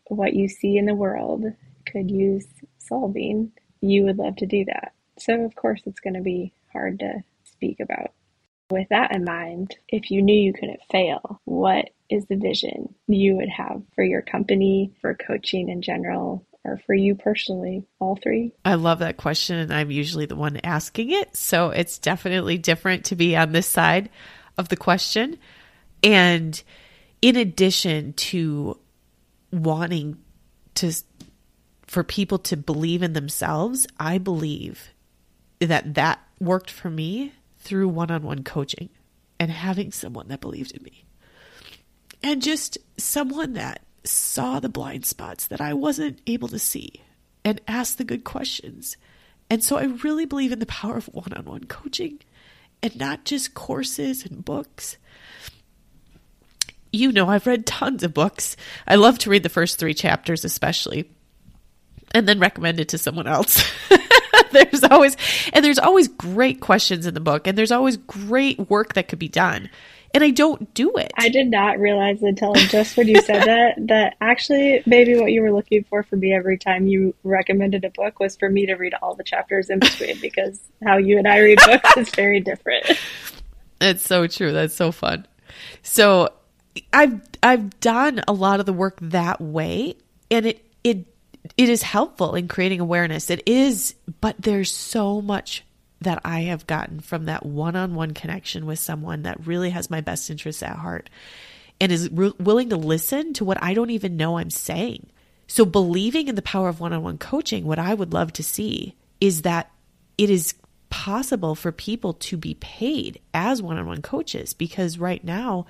what 0.07 0.35
you 0.35 0.49
see 0.49 0.77
in 0.77 0.87
the 0.87 0.95
world 0.95 1.45
could 1.87 2.11
use 2.11 2.47
solving, 2.79 3.53
you 3.81 4.05
would 4.05 4.19
love 4.19 4.37
to 4.37 4.47
do 4.47 4.65
that. 4.67 4.93
So 5.19 5.45
of 5.45 5.55
course 5.55 5.83
it's 5.87 6.01
going 6.01 6.15
to 6.15 6.21
be 6.21 6.53
hard 6.73 6.99
to 7.01 7.23
speak 7.59 7.81
about. 7.81 8.13
With 8.71 8.89
that 8.91 9.15
in 9.15 9.25
mind, 9.25 9.75
if 9.89 10.11
you 10.11 10.23
knew 10.23 10.39
you 10.39 10.53
couldn't 10.53 10.81
fail, 10.91 11.41
what 11.45 11.91
is 12.11 12.27
the 12.27 12.37
vision 12.37 12.95
you 13.07 13.37
would 13.37 13.49
have 13.49 13.83
for 13.95 14.05
your 14.05 14.23
company, 14.23 14.93
for 15.01 15.15
coaching 15.15 15.69
in 15.71 15.83
general, 15.83 16.47
or 16.65 16.81
for 16.87 16.95
you 16.95 17.15
personally? 17.15 17.87
All 17.99 18.19
three? 18.23 18.53
I 18.65 18.75
love 18.75 18.99
that 18.99 19.17
question, 19.17 19.57
and 19.57 19.73
I'm 19.73 19.91
usually 19.91 20.27
the 20.27 20.37
one 20.37 20.61
asking 20.63 21.11
it. 21.13 21.35
So 21.35 21.71
it's 21.71 21.99
definitely 21.99 22.59
different 22.59 23.07
to 23.07 23.17
be 23.17 23.37
on 23.37 23.53
this 23.53 23.67
side 23.67 24.11
of 24.59 24.69
the 24.69 24.77
question. 24.77 25.39
And 26.03 26.63
in 27.23 27.37
addition 27.37 28.13
to 28.15 28.79
wanting 29.51 30.19
to 30.75 30.93
for 31.87 32.05
people 32.05 32.39
to 32.39 32.57
believe 32.57 33.03
in 33.03 33.15
themselves, 33.15 33.87
I 33.99 34.19
believe 34.19 34.91
that 35.59 35.95
that 35.95 36.21
worked 36.39 36.71
for 36.71 36.91
me 36.91 37.33
through 37.69 37.89
one 37.89 38.11
on 38.11 38.23
one 38.23 38.43
coaching 38.45 38.89
and 39.39 39.51
having 39.51 39.93
someone 39.93 40.29
that 40.29 40.41
believed 40.41 40.73
in 40.73 40.83
me. 40.83 41.05
And 42.23 42.43
just 42.43 42.79
someone 42.97 43.53
that 43.53 43.85
saw 44.05 44.59
the 44.59 44.71
blind 44.71 45.05
spots 45.05 45.47
that 45.49 45.61
I 45.61 45.75
wasn't 45.75 46.21
able 46.27 46.49
to 46.49 46.59
see 46.59 47.03
and 47.45 47.61
asked 47.69 47.99
the 47.99 48.05
good 48.05 48.25
questions. 48.25 48.97
And 49.51 49.63
so 49.63 49.77
I 49.77 49.85
really 49.85 50.25
believe 50.25 50.51
in 50.51 50.59
the 50.59 50.67
power 50.67 50.97
of 50.97 51.07
one 51.09 51.33
on 51.35 51.45
one 51.45 51.65
coaching 51.65 52.21
and 52.83 52.97
not 52.97 53.25
just 53.25 53.55
courses 53.55 54.25
and 54.25 54.45
books. 54.45 54.97
You 56.91 57.13
know, 57.13 57.29
I've 57.29 57.47
read 57.47 57.67
tons 57.67 58.03
of 58.03 58.15
books. 58.15 58.57
I 58.87 58.95
love 58.95 59.19
to 59.21 59.31
read 59.31 59.43
the 59.43 59.51
first 59.51 59.79
three 59.79 59.95
chapters, 59.95 60.45
especially, 60.45 61.11
and 62.13 62.27
then 62.27 62.41
recommend 62.41 62.81
it 62.81 62.89
to 62.89 62.99
someone 62.99 63.27
else. 63.27 63.63
there's 64.53 64.85
always 64.85 65.17
and 65.53 65.65
there's 65.65 65.79
always 65.79 66.09
great 66.09 66.61
questions 66.61 67.07
in 67.07 67.15
the 67.15 67.21
book 67.21 67.47
and 67.47 67.57
there's 67.57 67.73
always 67.73 67.97
great 67.97 68.71
work 68.71 68.95
that 68.95 69.09
could 69.09 69.19
be 69.19 69.29
done 69.29 69.71
and 70.15 70.25
I 70.25 70.31
don't 70.31 70.73
do 70.75 70.97
it. 70.97 71.13
I 71.17 71.29
did 71.29 71.49
not 71.49 71.79
realize 71.79 72.23
until 72.23 72.55
just 72.55 72.97
when 72.97 73.09
you 73.09 73.21
said 73.23 73.45
that 73.45 73.75
that 73.89 74.17
actually 74.21 74.83
maybe 74.87 75.17
what 75.17 75.33
you 75.33 75.43
were 75.43 75.53
looking 75.53 75.85
for 75.85 76.03
for 76.03 76.17
me 76.17 76.35
every 76.35 76.59
time 76.59 76.87
you 76.87 77.15
recommended 77.25 77.85
a 77.85 77.91
book 77.91 78.19
was 78.19 78.37
for 78.37 78.49
me 78.49 78.67
to 78.67 78.75
read 78.75 78.95
all 79.03 79.15
the 79.15 79.25
chapters 79.25 79.71
in 79.71 79.79
between 79.79 80.19
because 80.21 80.61
how 80.85 80.97
you 80.97 81.19
and 81.19 81.29
I 81.29 81.39
read 81.41 81.59
books 81.65 81.97
is 81.97 82.11
very 82.11 82.41
different. 82.41 82.99
It's 83.81 84.03
so 84.03 84.27
true. 84.27 84.53
That's 84.53 84.75
so 84.75 84.93
fun. 84.93 85.27
So 85.83 86.31
I've 86.93 87.21
I've 87.43 87.79
done 87.81 88.23
a 88.27 88.33
lot 88.33 88.61
of 88.61 88.67
the 88.67 88.73
work 88.73 88.99
that 89.01 89.41
way 89.41 89.97
and 90.31 90.47
it 90.47 90.65
it 90.85 91.07
it 91.57 91.69
is 91.69 91.83
helpful 91.83 92.35
in 92.35 92.49
creating 92.49 92.81
awareness. 92.81 93.31
It 93.31 93.43
is, 93.47 93.95
but 94.21 94.37
there's 94.39 94.71
so 94.71 95.21
much 95.21 95.65
that 96.01 96.21
I 96.25 96.41
have 96.43 96.67
gotten 96.67 97.01
from 97.01 97.25
that 97.25 97.45
one 97.45 97.77
on 97.77 97.95
one 97.95 98.15
connection 98.15 98.67
with 98.67 98.79
someone 98.79 99.23
that 99.23 99.47
really 99.47 99.71
has 99.71 99.91
my 99.91 100.01
best 100.01 100.31
interests 100.31 100.63
at 100.63 100.77
heart 100.77 101.11
and 101.81 101.91
is 101.91 102.11
re- 102.11 102.33
willing 102.39 102.71
to 102.71 102.77
listen 102.77 103.33
to 103.35 103.45
what 103.45 103.63
I 103.63 103.75
don't 103.75 103.91
even 103.91 104.17
know 104.17 104.39
I'm 104.39 104.51
saying. 104.51 105.07
So, 105.47 105.65
believing 105.65 106.29
in 106.29 106.35
the 106.35 106.43
power 106.43 106.69
of 106.69 106.81
one 106.81 106.93
on 106.93 107.03
one 107.03 107.19
coaching, 107.19 107.65
what 107.65 107.79
I 107.79 107.95
would 107.95 108.13
love 108.13 108.33
to 108.35 108.43
see 108.43 108.95
is 109.21 109.43
that 109.43 109.71
it 110.19 110.31
is 110.31 110.55
possible 110.91 111.55
for 111.55 111.73
people 111.73 112.15
to 112.15 112.37
be 112.37 112.55
paid 112.55 113.21
as 113.35 113.63
one 113.63 113.79
on 113.79 113.87
one 113.87 114.03
coaches 114.03 114.55
because 114.55 114.99
right 114.99 115.23
now, 115.25 115.67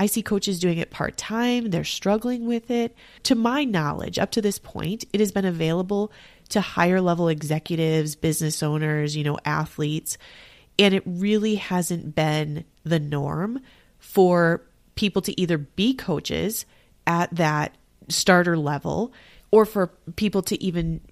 I 0.00 0.06
see 0.06 0.22
coaches 0.22 0.58
doing 0.58 0.78
it 0.78 0.90
part 0.90 1.18
time. 1.18 1.68
They're 1.68 1.84
struggling 1.84 2.46
with 2.46 2.70
it. 2.70 2.96
To 3.24 3.34
my 3.34 3.64
knowledge, 3.64 4.18
up 4.18 4.30
to 4.30 4.40
this 4.40 4.58
point, 4.58 5.04
it 5.12 5.20
has 5.20 5.30
been 5.30 5.44
available 5.44 6.10
to 6.48 6.62
higher 6.62 7.02
level 7.02 7.28
executives, 7.28 8.16
business 8.16 8.62
owners, 8.62 9.14
you 9.14 9.24
know, 9.24 9.36
athletes. 9.44 10.16
And 10.78 10.94
it 10.94 11.02
really 11.04 11.56
hasn't 11.56 12.14
been 12.14 12.64
the 12.82 12.98
norm 12.98 13.60
for 13.98 14.62
people 14.94 15.20
to 15.20 15.38
either 15.38 15.58
be 15.58 15.92
coaches 15.92 16.64
at 17.06 17.34
that 17.36 17.76
starter 18.08 18.56
level 18.56 19.12
or 19.50 19.66
for 19.66 19.88
people 20.16 20.40
to 20.44 20.60
even 20.64 21.02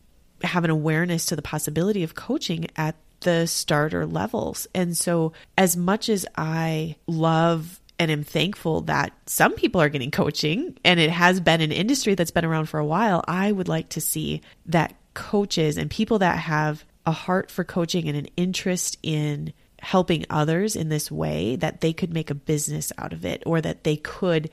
have 0.42 0.64
an 0.64 0.70
awareness 0.70 1.27
to 1.27 1.37
the 1.37 1.42
possibility 1.42 2.05
of 2.05 2.14
coaching 2.14 2.68
at 2.74 2.96
the 3.20 3.46
starter 3.46 4.07
levels. 4.07 4.66
And 4.74 4.96
so, 4.96 5.35
as 5.59 5.77
much 5.77 6.09
as 6.09 6.24
I 6.38 6.96
love 7.07 7.81
and 7.98 8.11
am 8.11 8.22
thankful 8.22 8.82
that 8.82 9.12
some 9.26 9.54
people 9.54 9.80
are 9.80 9.88
getting 9.88 10.11
coaching 10.11 10.78
and 10.84 11.00
it 11.00 11.11
has 11.11 11.40
been 11.40 11.61
an 11.61 11.72
industry 11.72 12.14
that's 12.14 12.30
been 12.30 12.44
around 12.44 12.66
for 12.66 12.78
a 12.78 12.87
while, 12.87 13.24
I 13.26 13.50
would 13.50 13.68
like 13.68 13.88
to 13.90 14.00
see 14.00 14.40
that 14.66 14.94
coaches 15.14 15.76
and 15.76 15.90
people 15.90 16.20
that 16.20 16.38
have 16.38 16.84
a 17.04 17.11
heart 17.11 17.50
for 17.50 17.64
coaching 17.64 18.08
and 18.08 18.16
an 18.16 18.28
interest 18.37 18.98
in 19.02 19.52
helping 19.80 20.24
others 20.30 20.76
in 20.76 20.88
this 20.88 21.11
way 21.11 21.56
that 21.56 21.80
they 21.80 21.92
could 21.92 22.12
make 22.12 22.30
a 22.30 22.34
business 22.34 22.92
out 22.98 23.12
of 23.12 23.24
it 23.24 23.42
or 23.46 23.61
that 23.61 23.84
they 23.84 23.96
could 23.96 24.50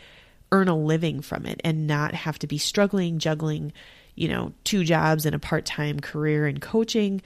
earn 0.52 0.68
a 0.68 0.78
living 0.78 1.22
from 1.22 1.46
it 1.46 1.60
and 1.64 1.88
not 1.88 2.14
have 2.14 2.38
to 2.40 2.48
be 2.48 2.58
struggling 2.58 3.18
juggling 3.20 3.74
you 4.16 4.28
know 4.28 4.54
two 4.64 4.84
jobs 4.84 5.26
and 5.26 5.36
a 5.36 5.40
part-time 5.40 6.00
career 6.00 6.48
in 6.48 6.60
coaching. 6.60 7.22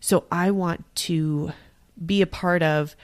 So 0.00 0.24
i 0.32 0.50
want 0.50 0.84
to 0.96 1.52
be 2.04 2.22
a 2.22 2.26
part 2.26 2.62
of 2.62 2.96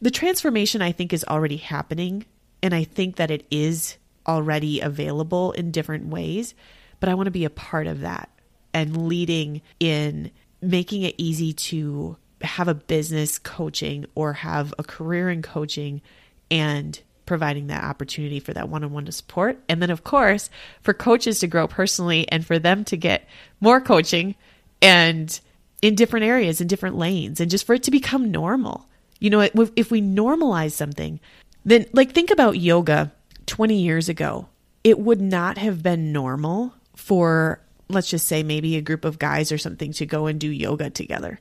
the 0.00 0.10
transformation 0.10 0.82
I 0.82 0.92
think 0.92 1.12
is 1.12 1.24
already 1.24 1.56
happening. 1.56 2.26
And 2.62 2.74
I 2.74 2.84
think 2.84 3.16
that 3.16 3.30
it 3.30 3.46
is 3.50 3.96
already 4.26 4.80
available 4.80 5.52
in 5.52 5.70
different 5.70 6.06
ways. 6.06 6.54
But 7.00 7.08
I 7.08 7.14
want 7.14 7.26
to 7.26 7.32
be 7.32 7.44
a 7.44 7.50
part 7.50 7.86
of 7.86 8.00
that 8.00 8.30
and 8.74 9.08
leading 9.08 9.62
in 9.80 10.30
making 10.60 11.02
it 11.02 11.14
easy 11.18 11.52
to 11.52 12.16
have 12.42 12.68
a 12.68 12.74
business 12.74 13.38
coaching 13.38 14.06
or 14.14 14.32
have 14.32 14.74
a 14.78 14.84
career 14.84 15.30
in 15.30 15.42
coaching 15.42 16.02
and 16.50 17.00
providing 17.26 17.66
that 17.66 17.84
opportunity 17.84 18.40
for 18.40 18.54
that 18.54 18.68
one 18.68 18.82
on 18.82 18.92
one 18.92 19.04
to 19.04 19.12
support. 19.12 19.58
And 19.68 19.82
then, 19.82 19.90
of 19.90 20.02
course, 20.02 20.50
for 20.82 20.94
coaches 20.94 21.40
to 21.40 21.46
grow 21.46 21.68
personally 21.68 22.26
and 22.30 22.44
for 22.44 22.58
them 22.58 22.84
to 22.86 22.96
get 22.96 23.28
more 23.60 23.80
coaching 23.80 24.34
and 24.80 25.38
in 25.82 25.94
different 25.94 26.26
areas, 26.26 26.60
in 26.60 26.66
different 26.66 26.96
lanes, 26.96 27.40
and 27.40 27.50
just 27.50 27.66
for 27.66 27.74
it 27.74 27.82
to 27.84 27.90
become 27.90 28.30
normal. 28.30 28.88
You 29.18 29.30
know, 29.30 29.40
if 29.40 29.90
we 29.90 30.00
normalize 30.00 30.72
something, 30.72 31.20
then 31.64 31.86
like 31.92 32.12
think 32.12 32.30
about 32.30 32.58
yoga 32.58 33.12
20 33.46 33.74
years 33.74 34.08
ago. 34.08 34.48
It 34.84 34.98
would 34.98 35.20
not 35.20 35.58
have 35.58 35.82
been 35.82 36.12
normal 36.12 36.72
for, 36.94 37.60
let's 37.88 38.08
just 38.08 38.28
say, 38.28 38.42
maybe 38.42 38.76
a 38.76 38.82
group 38.82 39.04
of 39.04 39.18
guys 39.18 39.50
or 39.50 39.58
something 39.58 39.92
to 39.94 40.06
go 40.06 40.26
and 40.26 40.38
do 40.38 40.48
yoga 40.48 40.90
together. 40.90 41.40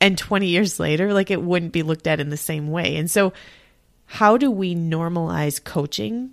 And 0.00 0.16
20 0.16 0.46
years 0.46 0.80
later, 0.80 1.12
like 1.12 1.30
it 1.30 1.42
wouldn't 1.42 1.72
be 1.72 1.82
looked 1.82 2.06
at 2.06 2.20
in 2.20 2.30
the 2.30 2.36
same 2.36 2.70
way. 2.70 2.96
And 2.96 3.10
so, 3.10 3.32
how 4.06 4.36
do 4.36 4.50
we 4.50 4.74
normalize 4.74 5.62
coaching 5.62 6.32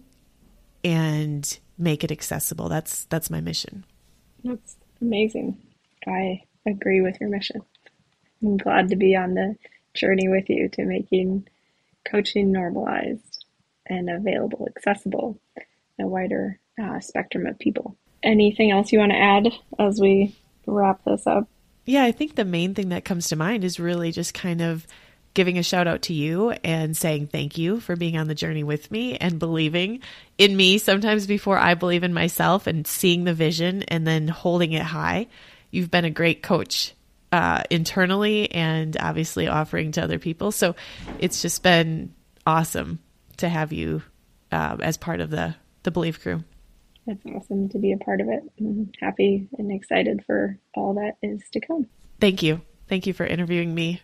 and 0.84 1.60
make 1.78 2.04
it 2.04 2.12
accessible? 2.12 2.70
That's 2.70 3.06
that's 3.06 3.30
my 3.30 3.42
mission. 3.42 3.84
That's 4.44 4.78
amazing. 5.02 5.58
I 6.08 6.42
agree 6.66 7.02
with 7.02 7.20
your 7.20 7.30
mission. 7.30 7.62
I'm 8.42 8.58
glad 8.58 8.90
to 8.90 8.96
be 8.96 9.16
on 9.16 9.34
the 9.34 9.56
journey 9.98 10.28
with 10.28 10.50
you 10.50 10.70
to 10.70 10.86
making 10.86 11.48
coaching 12.10 12.52
normalized 12.52 13.46
and 13.86 14.10
available, 14.10 14.68
accessible, 14.76 15.40
a 16.00 16.08
wider 16.08 16.60
uh, 16.82 17.00
spectrum 17.00 17.46
of 17.46 17.60
people. 17.60 17.96
Anything 18.24 18.72
else 18.72 18.92
you 18.92 19.00
want 19.00 19.12
to 19.12 19.18
add 19.18 19.48
as 19.80 20.00
we 20.00 20.36
wrap 20.66 21.04
this 21.06 21.28
up? 21.28 21.48
Yeah, 21.86 22.04
I 22.04 22.12
think 22.12 22.36
the 22.36 22.46
main 22.46 22.74
thing 22.74 22.90
that 22.90 23.06
comes 23.06 23.30
to 23.30 23.36
mind 23.36 23.64
is 23.64 23.80
really 23.80 24.12
just 24.12 24.34
kind 24.34 24.62
of 24.62 24.86
giving 25.34 25.58
a 25.58 25.64
shout 25.64 25.88
out 25.88 26.02
to 26.02 26.14
you 26.14 26.52
and 26.64 26.98
saying 26.98 27.28
thank 27.28 27.58
you 27.58 27.80
for 27.80 27.96
being 27.96 28.18
on 28.18 28.28
the 28.28 28.36
journey 28.36 28.64
with 28.64 28.90
me 28.90 29.16
and 29.18 29.38
believing 29.38 30.00
in 30.38 30.58
me 30.58 30.80
sometimes 30.80 31.28
before 31.28 31.60
I 31.60 31.76
believe 31.76 32.04
in 32.04 32.14
myself 32.14 32.66
and 32.66 32.88
seeing 32.88 33.24
the 33.24 33.36
vision 33.36 33.84
and 33.84 34.06
then 34.06 34.28
holding 34.28 34.74
it 34.74 34.82
high. 34.82 35.28
You've 35.70 35.92
been 35.92 36.06
a 36.06 36.10
great 36.10 36.42
coach 36.42 36.94
uh, 37.32 37.64
internally 37.70 38.52
and 38.52 38.96
obviously 39.00 39.48
offering 39.48 39.92
to 39.94 40.04
other 40.04 40.20
people. 40.20 40.52
So 40.52 40.76
it's 41.20 41.42
just 41.42 41.64
been 41.64 42.14
awesome 42.46 43.00
to 43.38 43.50
have 43.50 43.74
you 43.74 44.02
uh, 44.52 44.78
as 44.82 44.98
part 44.98 45.22
of 45.22 45.30
the 45.30 45.56
the 45.84 45.92
Believe 45.92 46.20
crew. 46.20 46.44
It's 47.06 47.26
awesome 47.26 47.70
to 47.70 47.80
be 47.80 47.94
a 47.94 47.98
part 47.98 48.20
of 48.20 48.28
it. 48.28 48.44
I'm 48.60 48.92
happy 49.00 49.48
and 49.58 49.72
excited 49.72 50.24
for 50.26 50.60
all 50.76 50.96
that 50.96 51.18
is 51.24 51.42
to 51.54 51.62
come. 51.62 51.88
Thank 52.20 52.44
you. 52.44 52.62
Thank 52.90 53.08
you 53.08 53.14
for 53.14 53.26
interviewing 53.26 53.74
me 53.74 54.02